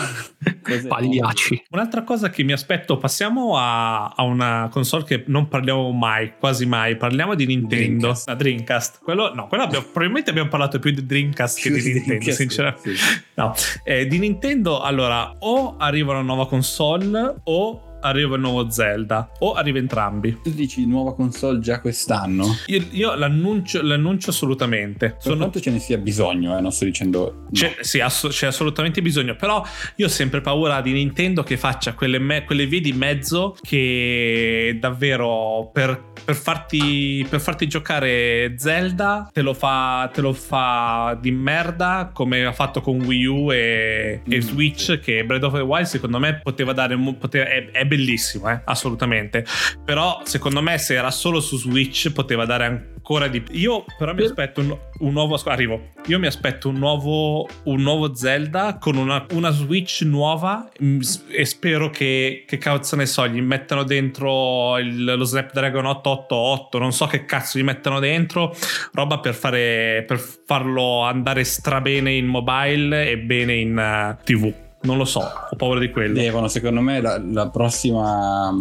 Pagliacci. 0.88 1.66
Un'altra 1.72 2.04
cosa 2.04 2.30
che 2.30 2.44
mi 2.44 2.54
aspetto, 2.54 2.98
passiamo 2.98 3.58
a, 3.58 4.08
a, 4.08 4.24
una 4.24 4.70
console 4.72 5.04
che 5.04 5.24
non 5.28 5.48
parliamo 5.48 5.92
mai, 5.92 6.34
quasi 6.40 6.66
mai. 6.66 6.96
Parliamo 6.96 7.36
di 7.36 7.46
Nintendo. 7.46 7.76
Dreamcast. 7.76 8.28
La 8.28 8.36
Dreamcast. 8.36 9.00
Quello, 9.04 9.34
no, 9.34 9.48
quello 9.48 9.64
abbiamo, 9.64 9.86
probabilmente 9.86 10.30
abbiamo 10.30 10.50
parlato 10.50 10.80
più 10.80 10.92
di 10.92 11.06
Dreamcast 11.06 11.62
più 11.62 11.72
che 11.74 11.78
di, 11.78 11.84
di 11.84 11.94
Nintendo, 11.94 12.20
Dreamcast, 12.20 12.40
sinceramente. 12.40 12.96
Sì. 12.96 13.22
No. 13.36 13.54
Eh, 13.84 14.08
di 14.08 14.18
Nintendo, 14.18 14.82
allora, 14.82 15.36
o 15.40 15.76
arriva 15.78 16.14
una 16.14 16.22
nuova 16.22 16.48
console 16.48 17.36
o 17.44 17.89
arriva 18.02 18.36
il 18.36 18.42
nuovo 18.42 18.70
Zelda 18.70 19.32
o 19.40 19.54
arriva 19.54 19.80
entrambi. 19.80 20.40
Tu 20.44 20.52
dici 20.52 20.86
nuova 20.86 21.14
console 21.16 21.60
già 21.60 21.80
quest'anno? 21.80 22.46
Io, 22.68 22.84
io 22.92 23.16
l'annuncio, 23.16 23.82
l'annuncio, 23.82 24.30
assolutamente. 24.30 25.12
Per 25.12 25.22
Sono... 25.22 25.38
quanto 25.38 25.60
ce 25.60 25.72
ne 25.72 25.80
sia 25.80 25.98
bisogno, 25.98 26.58
eh, 26.58 26.62
non 26.62 26.72
sto 26.72 26.86
dicendo... 26.86 27.44
No. 27.44 27.50
C'è, 27.52 27.78
sì, 27.82 28.00
ass- 28.00 28.30
c'è 28.30 28.48
assolutamente 28.48 29.02
bisogno, 29.02 29.36
però 29.36 29.64
io 29.96 30.06
ho 30.06 30.10
sempre 30.10 30.42
paura 30.42 30.82
di 30.82 30.92
Nintendo 30.92 31.44
che 31.44 31.58
faccia 31.58 31.94
quelle, 31.94 32.20
me- 32.20 32.44
quelle 32.46 32.66
vie 32.66 32.82
di 32.82 32.94
mezzo 32.94 33.56
che 33.62 34.78
davvero 34.80 35.70
per, 35.74 36.12
per, 36.24 36.36
farti, 36.36 37.26
per 37.30 37.40
farti 37.40 37.68
giocare 37.68 38.54
Zelda 38.58 39.30
te 39.32 39.42
lo, 39.42 39.54
fa, 39.54 40.10
te 40.14 40.22
lo 40.22 40.34
fa 40.34 41.18
di 41.20 41.32
merda 41.32 42.12
come 42.14 42.46
ha 42.46 42.54
fatto 42.54 42.82
con 42.82 43.02
Wii 43.02 43.26
U 43.26 43.52
e, 43.52 44.22
mm, 44.28 44.32
e 44.32 44.42
Switch 44.42 45.00
che 45.00 45.26
Breath 45.26 45.44
of 45.44 45.54
the 45.54 45.62
Wild 45.62 45.86
secondo 45.86 46.20
me 46.20 46.40
poteva 46.42 46.74
dare... 46.74 46.98
Poteva, 47.18 47.46
è, 47.46 47.72
è 47.72 47.86
bellissimo, 47.90 48.50
eh, 48.50 48.62
assolutamente. 48.64 49.46
Però 49.84 50.22
secondo 50.24 50.62
me 50.62 50.78
se 50.78 50.94
era 50.94 51.12
solo 51.12 51.42
su 51.42 51.58
Switch 51.58 52.12
poteva 52.12 52.46
dare 52.46 52.66
ancora 52.66 53.28
di 53.28 53.42
più. 53.42 53.56
Io 53.56 53.86
però 53.98 54.14
mi 54.14 54.24
aspetto 54.24 54.62
un, 54.62 54.78
un, 55.00 55.12
nuovo... 55.12 55.38
Arrivo. 55.46 55.90
Io 56.06 56.20
mi 56.20 56.28
aspetto 56.28 56.70
un 56.70 56.76
nuovo, 56.76 57.48
un 57.64 57.82
nuovo 57.82 58.14
Zelda 58.14 58.78
con 58.80 58.96
una, 58.98 59.26
una, 59.32 59.50
Switch 59.50 60.02
nuova 60.02 60.70
mm, 60.82 61.00
e 61.30 61.46
spero 61.46 61.90
che, 61.90 62.46
che 62.48 62.58
cazzo 62.58 62.96
ne 62.96 63.06
so, 63.08 63.28
gli 63.28 63.42
mettano 63.42 63.84
dentro 63.84 64.78
il, 64.78 65.04
lo 65.04 65.24
Snapdragon 65.24 65.86
888, 65.86 66.78
non 66.78 66.94
so 66.94 67.08
che 67.08 67.26
cazzo 67.26 67.58
gli 67.58 67.64
mettano 67.64 68.00
dentro, 68.00 68.56
roba 68.94 69.20
per, 69.20 69.34
fare, 69.34 70.04
per 70.08 70.20
farlo 70.20 71.02
andare 71.02 71.44
strabene 71.44 72.14
in 72.14 72.28
mobile 72.28 73.10
e 73.10 73.18
bene 73.18 73.56
in 73.56 73.76
uh, 73.76 74.12
eh, 74.12 74.24
TV 74.24 74.68
non 74.82 74.98
lo 74.98 75.06
so, 75.06 75.20
ho 75.20 75.56
paura 75.56 75.80
di 75.80 75.90
quello. 75.90 76.14
Devono, 76.14 76.48
secondo 76.48 76.82
me, 76.82 77.02
la, 77.02 77.22
la, 77.22 77.50
prossima, 77.50 78.54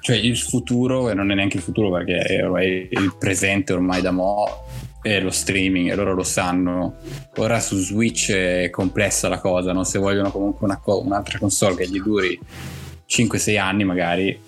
cioè 0.00 0.16
il 0.16 0.36
futuro, 0.38 1.10
e 1.10 1.14
non 1.14 1.30
è 1.30 1.34
neanche 1.34 1.56
il 1.56 1.62
futuro 1.62 1.90
perché 1.90 2.18
è 2.18 2.44
ormai 2.44 2.88
il 2.90 3.16
presente 3.18 3.72
ormai 3.72 4.00
da 4.00 4.12
mo', 4.12 4.66
è 5.02 5.20
lo 5.20 5.30
streaming 5.30 5.90
e 5.90 5.94
loro 5.94 6.14
lo 6.14 6.22
sanno. 6.22 6.94
Ora 7.36 7.58
su 7.58 7.76
Switch 7.76 8.30
è 8.30 8.70
complessa 8.70 9.28
la 9.28 9.40
cosa, 9.40 9.72
no? 9.72 9.84
se 9.84 9.98
vogliono 9.98 10.30
comunque 10.30 10.66
una, 10.66 10.80
un'altra 10.84 11.38
console 11.38 11.74
che 11.74 11.88
gli 11.88 12.00
duri 12.00 12.38
5-6 13.08 13.58
anni 13.58 13.84
magari 13.84 14.38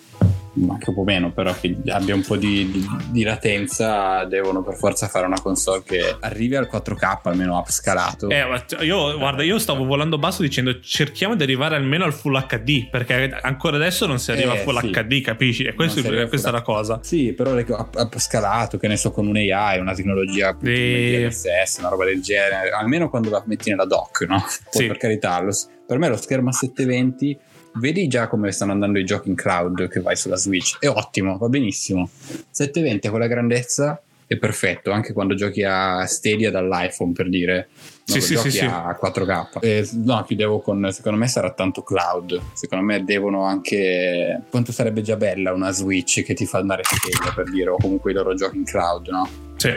anche 0.68 0.90
un 0.90 0.94
po' 0.94 1.04
meno, 1.04 1.32
però 1.32 1.54
che 1.58 1.76
abbia 1.88 2.14
un 2.14 2.22
po' 2.22 2.36
di, 2.36 2.70
di, 2.70 2.86
di, 3.10 3.22
latenza, 3.22 4.24
devono 4.24 4.62
per 4.62 4.74
forza 4.74 5.08
fare 5.08 5.26
una 5.26 5.40
console 5.40 5.82
che 5.84 6.16
arrivi 6.20 6.56
al 6.56 6.68
4K 6.70 7.18
almeno 7.24 7.58
upscalato. 7.58 8.28
Eh, 8.30 8.44
io, 8.80 9.18
guarda, 9.18 9.42
io 9.42 9.58
stavo 9.58 9.84
volando 9.84 10.18
basso 10.18 10.42
dicendo 10.42 10.80
cerchiamo 10.80 11.34
di 11.34 11.42
arrivare 11.42 11.76
almeno 11.76 12.04
al 12.04 12.12
Full 12.12 12.46
HD, 12.46 12.88
perché 12.88 13.38
ancora 13.42 13.76
adesso 13.76 14.06
non 14.06 14.18
si 14.18 14.30
arriva 14.30 14.54
eh, 14.54 14.58
al 14.58 14.62
Full 14.64 14.80
sì. 14.80 14.90
HD, 14.90 15.20
capisci? 15.20 15.62
E 15.64 15.74
questo, 15.74 16.02
questa 16.28 16.48
è 16.48 16.52
la 16.52 16.62
cosa. 16.62 17.00
Sì, 17.02 17.32
però 17.32 17.54
upscalato, 17.54 18.78
che 18.78 18.88
ne 18.88 18.96
so, 18.96 19.10
con 19.10 19.26
un 19.26 19.36
AI, 19.36 19.78
una 19.78 19.94
tecnologia 19.94 20.56
e... 20.62 21.28
DLSS, 21.28 21.78
una 21.78 21.88
roba 21.88 22.04
del 22.04 22.20
genere, 22.22 22.70
almeno 22.70 23.10
quando 23.10 23.30
la 23.30 23.42
metti 23.46 23.70
nella 23.70 23.86
dock, 23.86 24.22
no? 24.22 24.38
Poi 24.70 24.82
sì. 24.82 24.86
per 24.86 24.96
carità, 24.96 25.40
lo, 25.40 25.52
per 25.86 25.98
me 25.98 26.08
lo 26.08 26.16
schermo 26.16 26.48
a 26.48 26.52
720 26.52 27.38
vedi 27.78 28.06
già 28.08 28.28
come 28.28 28.52
stanno 28.52 28.72
andando 28.72 28.98
i 28.98 29.04
giochi 29.04 29.28
in 29.28 29.34
cloud 29.34 29.88
che 29.88 30.00
vai 30.00 30.16
sulla 30.16 30.36
Switch. 30.36 30.78
È 30.78 30.88
ottimo, 30.88 31.38
va 31.38 31.48
benissimo. 31.48 32.08
720 32.50 33.08
con 33.08 33.18
la 33.18 33.26
grandezza 33.26 34.00
è 34.28 34.36
perfetto, 34.38 34.90
anche 34.90 35.12
quando 35.12 35.34
giochi 35.34 35.62
a 35.62 36.04
Stadia 36.04 36.50
dall'iPhone 36.50 37.12
per 37.12 37.28
dire. 37.28 37.68
No, 38.06 38.14
sì, 38.14 38.20
sì, 38.20 38.34
giochi 38.34 38.50
sì, 38.50 38.64
a 38.64 38.98
4K. 39.00 39.60
Eh, 39.60 39.88
no, 40.04 40.24
chiudevo 40.24 40.60
con. 40.60 40.88
Secondo 40.90 41.18
me 41.18 41.28
sarà 41.28 41.52
tanto 41.52 41.82
cloud. 41.82 42.40
Secondo 42.52 42.84
me 42.84 43.04
devono 43.04 43.44
anche. 43.44 44.42
Quanto 44.50 44.72
sarebbe 44.72 45.02
già 45.02 45.16
bella 45.16 45.52
una 45.52 45.70
Switch 45.70 46.24
che 46.24 46.34
ti 46.34 46.44
fa 46.44 46.58
andare 46.58 46.82
Stadia 46.84 47.32
per 47.32 47.48
dire, 47.50 47.70
o 47.70 47.76
comunque 47.76 48.10
i 48.10 48.14
loro 48.14 48.34
giochi 48.34 48.56
in 48.56 48.64
cloud, 48.64 49.08
no? 49.08 49.28
Sì. 49.56 49.70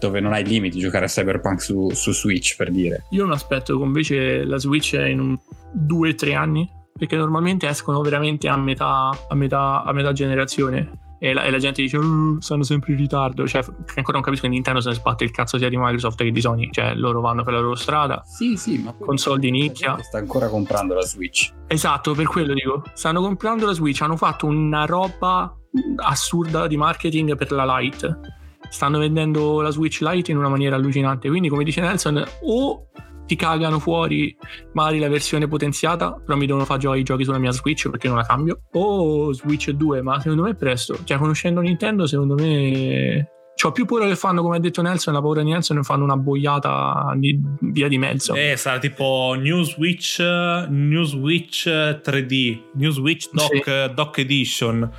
Dove 0.00 0.18
non 0.18 0.32
hai 0.32 0.44
limiti 0.44 0.80
giocare 0.80 1.04
a 1.04 1.08
Cyberpunk 1.08 1.62
su, 1.62 1.90
su 1.90 2.12
Switch 2.12 2.56
per 2.56 2.72
dire. 2.72 3.04
Io 3.10 3.24
mi 3.24 3.32
aspetto 3.32 3.78
che 3.78 3.84
invece 3.84 4.44
la 4.44 4.58
Switch 4.58 4.94
in 4.94 5.20
un 5.20 5.38
2-3 5.88 6.34
anni 6.34 6.68
perché 6.96 7.16
normalmente 7.16 7.68
escono 7.68 8.00
veramente 8.00 8.48
a 8.48 8.56
metà, 8.56 9.10
a 9.28 9.34
metà, 9.34 9.82
a 9.82 9.92
metà 9.92 10.12
generazione 10.12 11.00
e 11.18 11.32
la, 11.32 11.44
e 11.44 11.52
la 11.52 11.58
gente 11.58 11.80
dice 11.82 11.98
"Uh, 11.98 12.40
stanno 12.40 12.64
sempre 12.64 12.92
in 12.92 12.98
ritardo. 12.98 13.46
Cioè, 13.46 13.64
ancora 13.94 14.14
non 14.14 14.22
capisco 14.22 14.42
che 14.42 14.48
Nintendo 14.48 14.80
se 14.80 14.88
ne 14.88 14.96
sbatte 14.96 15.22
il 15.22 15.30
cazzo 15.30 15.56
sia 15.56 15.68
di 15.68 15.76
Microsoft 15.76 16.16
che 16.16 16.32
di 16.32 16.40
Sony. 16.40 16.68
Cioè, 16.72 16.94
loro 16.96 17.20
vanno 17.20 17.44
per 17.44 17.52
la 17.52 17.60
loro 17.60 17.76
strada. 17.76 18.22
Sì, 18.24 18.56
sì, 18.56 18.78
ma 18.78 18.92
Con 18.98 19.16
soldi 19.18 19.50
nicchia. 19.52 19.96
Sta 20.02 20.18
ancora 20.18 20.48
comprando 20.48 20.94
la 20.94 21.02
Switch. 21.02 21.52
Esatto, 21.68 22.12
per 22.14 22.26
quello 22.26 22.54
dico. 22.54 22.82
Stanno 22.92 23.20
comprando 23.20 23.66
la 23.66 23.72
Switch, 23.72 24.00
hanno 24.02 24.16
fatto 24.16 24.46
una 24.46 24.84
roba 24.84 25.56
assurda 25.96 26.66
di 26.66 26.76
marketing 26.76 27.36
per 27.36 27.52
la 27.52 27.78
Lite. 27.78 28.18
Stanno 28.68 28.98
vendendo 28.98 29.60
la 29.60 29.70
Switch 29.70 30.00
Lite 30.00 30.32
in 30.32 30.38
una 30.38 30.48
maniera 30.48 30.74
allucinante. 30.74 31.28
Quindi, 31.28 31.48
come 31.48 31.62
dice 31.62 31.80
Nelson, 31.82 32.20
o 32.42 32.88
ti 33.32 33.36
cagano 33.36 33.78
fuori 33.78 34.36
magari 34.74 34.98
la 34.98 35.08
versione 35.08 35.48
potenziata, 35.48 36.12
però 36.12 36.36
mi 36.36 36.44
devono 36.44 36.66
far 36.66 36.78
giocare 36.78 37.00
i 37.00 37.04
giochi 37.04 37.24
sulla 37.24 37.38
mia 37.38 37.50
Switch 37.50 37.88
perché 37.88 38.08
non 38.08 38.18
la 38.18 38.24
cambio. 38.24 38.64
O 38.72 39.32
Switch 39.32 39.70
2, 39.70 40.02
ma 40.02 40.20
secondo 40.20 40.42
me 40.42 40.50
è 40.50 40.54
presto. 40.54 40.98
Cioè, 41.02 41.16
conoscendo 41.16 41.60
Nintendo, 41.60 42.06
secondo 42.06 42.34
me. 42.34 43.26
C'ho 43.54 43.70
più 43.70 43.84
paura 43.84 44.08
che 44.08 44.16
fanno, 44.16 44.42
come 44.42 44.56
ha 44.56 44.58
detto 44.58 44.82
Nelson, 44.82 45.12
la 45.14 45.20
paura 45.20 45.42
di 45.42 45.50
Nelson 45.50 45.78
e 45.78 45.82
fanno 45.82 46.02
una 46.02 46.16
boiata 46.16 47.12
di 47.16 47.38
via 47.60 47.86
di 47.86 47.96
mezzo. 47.96 48.34
Eh, 48.34 48.56
sarà 48.56 48.78
tipo 48.80 49.36
New 49.38 49.62
Switch, 49.62 50.18
New 50.18 51.02
Switch 51.04 51.68
3D, 51.68 52.60
New 52.74 52.90
Switch 52.90 53.28
Dock, 53.30 53.92
Dock 53.92 54.18
Edition. 54.18 54.90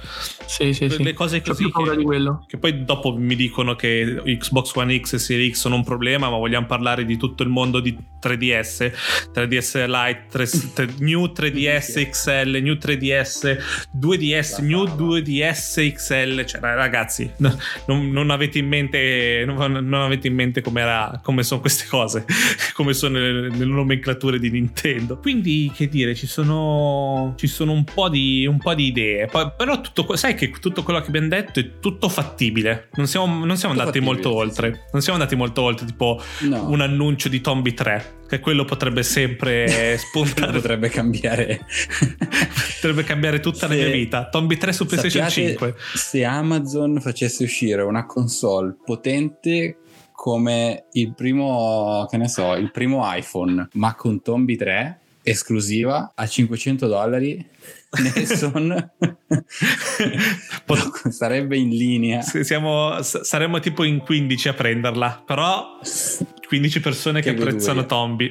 Sì, 0.46 0.72
sì, 0.72 0.88
sì. 0.88 1.04
Le 1.04 1.14
cose 1.14 1.42
C'ho 1.42 1.50
così 1.50 1.64
più 1.64 1.72
paura 1.72 1.92
che- 1.92 1.98
di 1.98 2.04
quello. 2.04 2.46
Che 2.48 2.58
poi 2.58 2.86
dopo 2.86 3.14
mi 3.18 3.36
dicono 3.36 3.76
che 3.76 4.22
Xbox 4.40 4.74
One 4.76 4.98
X 4.98 5.14
e 5.14 5.18
Series 5.20 5.58
X 5.58 5.60
sono 5.60 5.76
un 5.76 5.84
problema, 5.84 6.30
ma 6.30 6.38
vogliamo 6.38 6.66
parlare 6.66 7.04
di 7.06 7.18
tutto 7.18 7.44
il 7.44 7.50
mondo 7.50 7.82
di 7.82 7.98
3DS, 8.22 8.92
3DS 9.34 9.86
Lite, 9.88 10.26
3, 10.30 10.48
tre- 10.74 10.94
New 11.00 11.26
3DS 11.36 12.10
XL, 12.10 12.60
New 12.62 12.76
3DS, 12.76 13.58
2DS, 13.92 14.60
La 14.62 14.64
New 14.68 14.88
fava. 14.88 15.04
2DS 15.04 15.92
XL. 15.94 16.46
Cioè, 16.46 16.62
ragazzi, 16.62 17.30
no- 17.38 17.58
non, 17.88 18.10
non 18.10 18.30
avete 18.30 18.43
in 18.60 18.68
mente, 18.68 19.44
non, 19.46 19.72
non 19.72 20.02
avete 20.02 20.28
in 20.28 20.36
mente 20.36 20.62
come 20.62 21.44
sono 21.44 21.60
queste 21.62 21.86
cose, 21.88 22.26
come 22.74 22.94
sono 22.94 23.18
le, 23.18 23.50
le 23.50 23.66
nomenclature 23.66 24.40
di 24.40 24.50
Nintendo. 24.50 25.18
Quindi, 25.18 25.72
che 25.74 25.88
dire, 25.88 26.16
ci 26.16 26.28
sono, 26.28 27.34
ci 27.38 27.48
sono 27.48 27.72
un, 27.72 27.84
po 27.84 28.10
di, 28.10 28.46
un 28.46 28.58
po' 28.58 28.74
di 28.74 28.88
idee. 28.88 29.26
Poi- 29.28 29.52
però, 29.56 29.82
tutto, 29.82 30.16
sai 30.16 30.36
che 30.36 30.50
tutto 30.52 30.84
quello 30.84 31.02
che 31.02 31.08
abbiamo 31.08 31.28
detto 31.28 31.60
è 31.60 31.80
tutto 31.80 32.10
fattibile. 32.10 32.90
Non 32.94 33.08
siamo, 33.08 33.46
non 33.46 33.58
siamo 33.58 33.78
andati 33.78 34.00
molto 34.00 34.34
oltre. 34.34 34.88
Non 34.92 35.02
siamo 35.02 35.18
andati 35.20 35.36
molto 35.36 35.62
oltre, 35.62 35.86
tipo 35.86 36.22
No. 36.42 36.70
un 36.70 36.82
annuncio 36.82 37.30
di 37.30 37.42
Tombi 37.42 37.74
3. 37.74 38.22
Che 38.34 38.40
quello 38.40 38.66
potrebbe 38.66 39.04
sempre 39.04 39.96
spuntare, 40.02 40.54
potrebbe 40.54 40.90
cambiare. 40.90 41.68
potrebbe 42.76 43.04
cambiare 43.04 43.40
tutta 43.40 43.68
la 43.68 43.76
Se- 43.76 43.80
mia 43.80 43.92
vita. 43.92 44.28
Tombi 44.28 44.58
3 44.58 44.74
su 44.74 44.88
PlayStation 44.88 45.30
Sappiate 45.30 45.50
5. 45.52 45.76
Se 45.94 46.24
Amazon 46.24 47.00
facesse 47.00 47.44
uscire 47.44 47.84
una 47.84 48.08
console 48.08 48.76
potente 48.84 49.78
come 50.12 50.86
il 50.94 51.14
primo, 51.14 52.08
che 52.10 52.18
ne 52.18 52.28
so, 52.28 52.56
il 52.56 52.72
primo 52.72 53.04
iPhone, 53.04 53.68
ma 53.74 53.94
con 53.94 54.24
Tombi 54.24 54.56
3 54.56 55.00
esclusiva 55.22 56.14
a 56.16 56.26
500 56.26 56.88
dollari, 56.88 57.48
Nelson 58.02 58.92
Pot- 60.66 61.10
sarebbe 61.10 61.58
in 61.58 61.70
linea. 61.70 62.22
Siamo, 62.22 63.02
saremmo 63.02 63.60
tipo 63.60 63.84
in 63.84 64.00
15 64.00 64.50
a 64.50 64.54
prenderla, 64.54 65.24
però 65.26 65.80
15 66.48 66.80
persone 66.82 67.22
che, 67.22 67.34
Che 67.34 67.42
apprezzano 67.42 67.86
Tombi. 67.86 68.30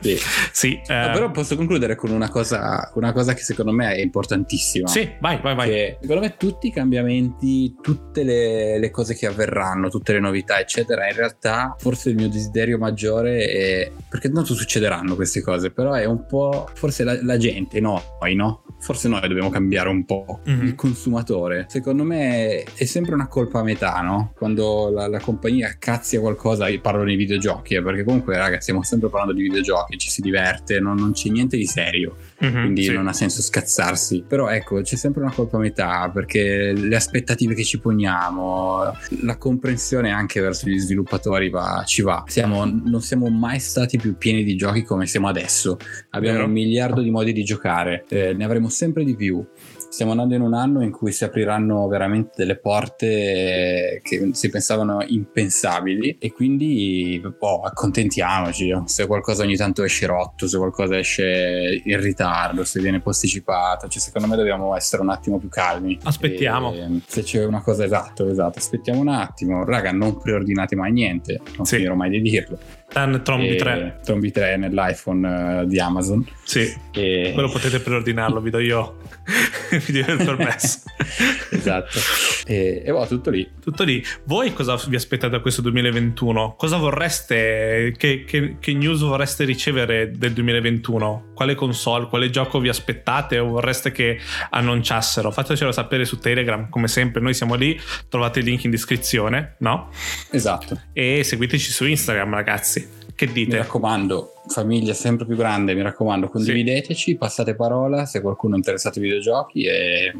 Sì. 0.00 0.16
sì, 0.52 0.72
eh, 0.72 1.10
però 1.12 1.30
posso 1.30 1.56
concludere 1.56 1.94
con 1.94 2.10
una 2.10 2.28
cosa, 2.28 2.90
una 2.94 3.12
cosa 3.12 3.34
che 3.34 3.42
secondo 3.42 3.72
me 3.72 3.94
è 3.94 4.00
importantissima. 4.00 4.88
sì, 4.88 5.12
vai, 5.20 5.40
vai, 5.42 5.54
vai. 5.54 5.68
Che 5.68 5.98
secondo 6.00 6.22
me 6.22 6.36
tutti 6.36 6.68
i 6.68 6.72
cambiamenti, 6.72 7.74
tutte 7.80 8.22
le, 8.22 8.78
le 8.78 8.90
cose 8.90 9.14
che 9.14 9.26
avverranno, 9.26 9.90
tutte 9.90 10.12
le 10.12 10.20
novità, 10.20 10.58
eccetera, 10.58 11.08
in 11.08 11.14
realtà 11.14 11.74
forse 11.78 12.10
il 12.10 12.16
mio 12.16 12.28
desiderio 12.28 12.78
maggiore 12.78 13.46
è 13.46 13.92
perché 14.08 14.30
tanto 14.30 14.54
succederanno 14.54 15.14
queste 15.14 15.42
cose, 15.42 15.70
però 15.70 15.92
è 15.92 16.04
un 16.04 16.26
po' 16.26 16.68
forse 16.74 17.04
la, 17.04 17.18
la 17.22 17.36
gente, 17.36 17.80
noi, 17.80 18.34
no? 18.34 18.62
Forse 18.86 19.08
noi 19.08 19.20
dobbiamo 19.22 19.50
cambiare 19.50 19.88
un 19.88 20.04
po' 20.04 20.38
Mhm. 20.44 20.64
il 20.64 20.74
consumatore. 20.76 21.66
Secondo 21.68 22.04
me 22.04 22.62
è 22.62 22.84
sempre 22.84 23.14
una 23.14 23.26
colpa 23.26 23.58
a 23.58 23.62
metà, 23.64 24.00
no? 24.00 24.32
Quando 24.36 24.90
la, 24.92 25.08
la 25.08 25.18
compagnia 25.18 25.74
cazzia 25.76 26.20
qualcosa, 26.20 26.68
io 26.68 26.80
parlo 26.80 27.02
nei 27.02 27.16
videogiochi, 27.16 27.74
eh, 27.74 27.82
perché 27.82 28.04
comunque, 28.04 28.36
raga, 28.36 28.60
stiamo 28.60 28.84
sempre 28.84 29.08
parlando 29.08 29.34
di 29.34 29.42
videogiochi, 29.42 29.98
ci 29.98 30.08
si 30.08 30.20
diverte, 30.20 30.78
non- 30.78 30.94
non 30.98 31.10
c'è 31.12 31.30
niente 31.30 31.56
di 31.56 31.66
serio 31.66 32.14
Mhm, 32.38 32.60
quindi 32.60 32.82
sì. 32.84 32.92
non 32.92 33.08
ha 33.08 33.12
senso 33.12 33.40
scazzarsi. 33.40 34.24
Però 34.26 34.48
ecco, 34.48 34.80
c'è 34.82 34.96
sempre 34.96 35.22
una 35.22 35.32
colpa 35.32 35.56
a 35.56 35.60
metà 35.60 36.10
perché 36.12 36.72
le 36.72 36.94
aspettative 36.96 37.54
che 37.54 37.64
ci 37.64 37.78
poniamo, 37.78 38.92
la 39.22 39.36
comprensione 39.38 40.10
anche 40.10 40.40
verso 40.40 40.68
gli 40.68 40.78
sviluppatori 40.78 41.48
va- 41.48 41.82
ci 41.86 42.02
va. 42.02 42.24
Siamo- 42.26 42.64
non 42.66 43.00
siamo 43.00 43.28
mai 43.28 43.58
stati 43.58 43.96
più 43.98 44.16
pieni 44.16 44.44
di 44.44 44.54
giochi 44.56 44.82
come 44.82 45.06
siamo 45.06 45.28
adesso. 45.28 45.78
Abbiamo 46.10 46.36
Vero. 46.36 46.46
un 46.48 46.52
miliardo 46.52 47.00
di 47.00 47.10
modi 47.10 47.32
di 47.32 47.42
giocare, 47.44 48.04
eh, 48.08 48.34
ne 48.34 48.44
avremo 48.44 48.68
sempre 48.68 49.04
di 49.04 49.16
più. 49.16 49.44
Stiamo 49.88 50.10
andando 50.12 50.34
in 50.34 50.42
un 50.42 50.52
anno 50.54 50.82
in 50.82 50.90
cui 50.90 51.10
si 51.12 51.24
apriranno 51.24 51.86
veramente 51.88 52.32
delle 52.36 52.56
porte 52.56 53.06
eh, 53.06 54.00
che 54.02 54.30
si 54.32 54.50
pensavano 54.50 55.02
impensabili 55.06 56.18
e 56.18 56.32
quindi 56.32 57.20
boh, 57.38 57.62
accontentiamoci. 57.62 58.72
Se 58.84 59.06
qualcosa 59.06 59.42
ogni 59.42 59.56
tanto 59.56 59.82
esce 59.84 60.06
rotto, 60.06 60.46
se 60.46 60.58
qualcosa 60.58 60.98
esce 60.98 61.80
in 61.84 62.00
ritardo, 62.00 62.64
se 62.64 62.80
viene 62.80 63.00
posticipato, 63.00 63.88
cioè 63.88 64.00
secondo 64.02 64.28
me 64.28 64.36
dobbiamo 64.36 64.76
essere 64.76 65.02
un 65.02 65.08
attimo 65.10 65.38
più 65.38 65.48
calmi. 65.48 65.98
Aspettiamo. 66.02 66.72
E, 66.74 67.00
se 67.06 67.22
c'è 67.22 67.44
una 67.44 67.62
cosa 67.62 67.84
esatto, 67.84 68.28
esatto, 68.28 68.58
aspettiamo 68.58 69.00
un 69.00 69.08
attimo. 69.08 69.64
Raga, 69.64 69.92
non 69.92 70.18
preordinate 70.18 70.76
mai 70.76 70.92
niente, 70.92 71.40
non 71.56 71.64
Sì. 71.64 71.76
finirò 71.76 71.94
mai 71.94 72.10
di 72.10 72.20
dirlo. 72.20 72.58
Dan 72.92 73.22
Trombi 73.22 73.48
E- 73.48 73.56
3. 73.56 74.00
Trombi 74.04 74.30
3 74.30 74.56
nell'iPhone 74.56 75.60
eh, 75.62 75.66
di 75.66 75.78
Amazon. 75.78 76.26
Sì, 76.44 76.72
E... 76.92 77.30
quello 77.34 77.48
potete 77.50 77.80
preordinarlo, 77.80 78.40
vi 78.40 78.50
do 78.50 78.58
io. 78.58 78.98
vi 79.88 80.02
do 80.02 80.12
il 80.12 80.24
permesso. 80.24 80.80
esatto. 81.50 81.98
E, 82.46 82.82
e 82.86 82.90
boh, 82.92 83.06
tutto 83.06 83.30
lì. 83.30 83.50
Tutto 83.60 83.82
lì. 83.82 84.02
Voi 84.24 84.52
cosa 84.52 84.76
vi 84.88 84.94
aspettate 84.96 85.32
da 85.32 85.40
questo 85.40 85.62
2021? 85.62 86.54
Cosa 86.56 86.76
vorreste, 86.76 87.92
che, 87.96 88.24
che- 88.24 88.56
che 88.60 88.72
news 88.72 89.00
vorreste 89.00 89.44
ricevere 89.44 90.12
del 90.12 90.32
2021? 90.32 91.32
Quale 91.34 91.54
console, 91.54 92.06
quale 92.06 92.30
gioco 92.30 92.60
vi 92.60 92.68
aspettate 92.68 93.38
o 93.38 93.48
vorreste 93.48 93.90
che 93.90 94.18
annunciassero? 94.50 95.30
Fatecelo 95.32 95.72
sapere 95.72 96.04
su 96.04 96.18
Telegram, 96.18 96.68
come 96.68 96.88
sempre, 96.88 97.20
noi 97.20 97.34
siamo 97.34 97.56
lì, 97.56 97.78
trovate 98.08 98.38
il 98.38 98.44
link 98.46 98.64
in 98.64 98.70
descrizione, 98.70 99.56
no? 99.58 99.90
Esatto. 100.30 100.80
E 100.92 101.24
seguiteci 101.24 101.70
su 101.72 101.84
Instagram, 101.84 102.32
ragazzi. 102.32 102.85
Che 103.16 103.26
Mi 103.26 103.32
dite? 103.32 103.56
raccomando, 103.56 104.34
famiglia 104.48 104.92
sempre 104.94 105.24
più 105.26 105.36
grande, 105.36 105.74
mi 105.74 105.82
raccomando, 105.82 106.28
condivideteci, 106.28 107.16
passate 107.16 107.54
parola 107.56 108.04
se 108.04 108.20
qualcuno 108.20 108.54
è 108.54 108.56
interessato 108.58 108.98
ai 108.98 109.06
videogiochi 109.06 109.64
e 109.64 110.14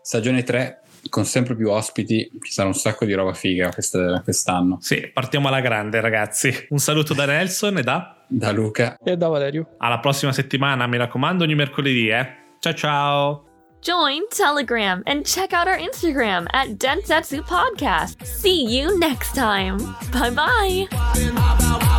stagione 0.00 0.42
3 0.42 0.80
con 1.08 1.24
sempre 1.24 1.54
più 1.56 1.70
ospiti, 1.70 2.30
ci 2.42 2.52
sarà 2.52 2.68
un 2.68 2.74
sacco 2.74 3.04
di 3.04 3.12
roba 3.14 3.32
figa 3.34 3.70
quest- 3.70 4.22
quest'anno. 4.22 4.78
Sì, 4.80 5.10
partiamo 5.12 5.48
alla 5.48 5.60
grande, 5.60 6.00
ragazzi. 6.00 6.52
Un 6.70 6.78
saluto 6.78 7.14
da 7.14 7.24
Nelson 7.26 7.78
e 7.78 7.82
da 7.82 8.16
Da 8.26 8.50
Luca. 8.52 8.96
E 9.02 9.16
da 9.16 9.28
Valerio. 9.28 9.74
alla 9.78 9.98
prossima 9.98 10.32
settimana, 10.32 10.86
mi 10.86 10.96
raccomando, 10.98 11.44
ogni 11.44 11.54
mercoledì, 11.54 12.08
eh. 12.08 12.26
Ciao 12.58 12.74
ciao! 12.74 13.44
Join 13.80 14.24
Telegram 14.28 15.00
and 15.04 15.24
check 15.24 15.52
out 15.54 15.66
our 15.66 15.78
Instagram 15.78 16.44
at 16.52 16.76
Densetsu 16.76 17.42
Podcast. 17.44 18.22
See 18.22 18.64
you 18.66 18.98
next 18.98 19.32
time. 19.34 19.76
Bye 20.12 20.30
bye. 20.32 21.89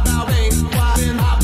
been 1.01 1.17
hopping. 1.17 1.40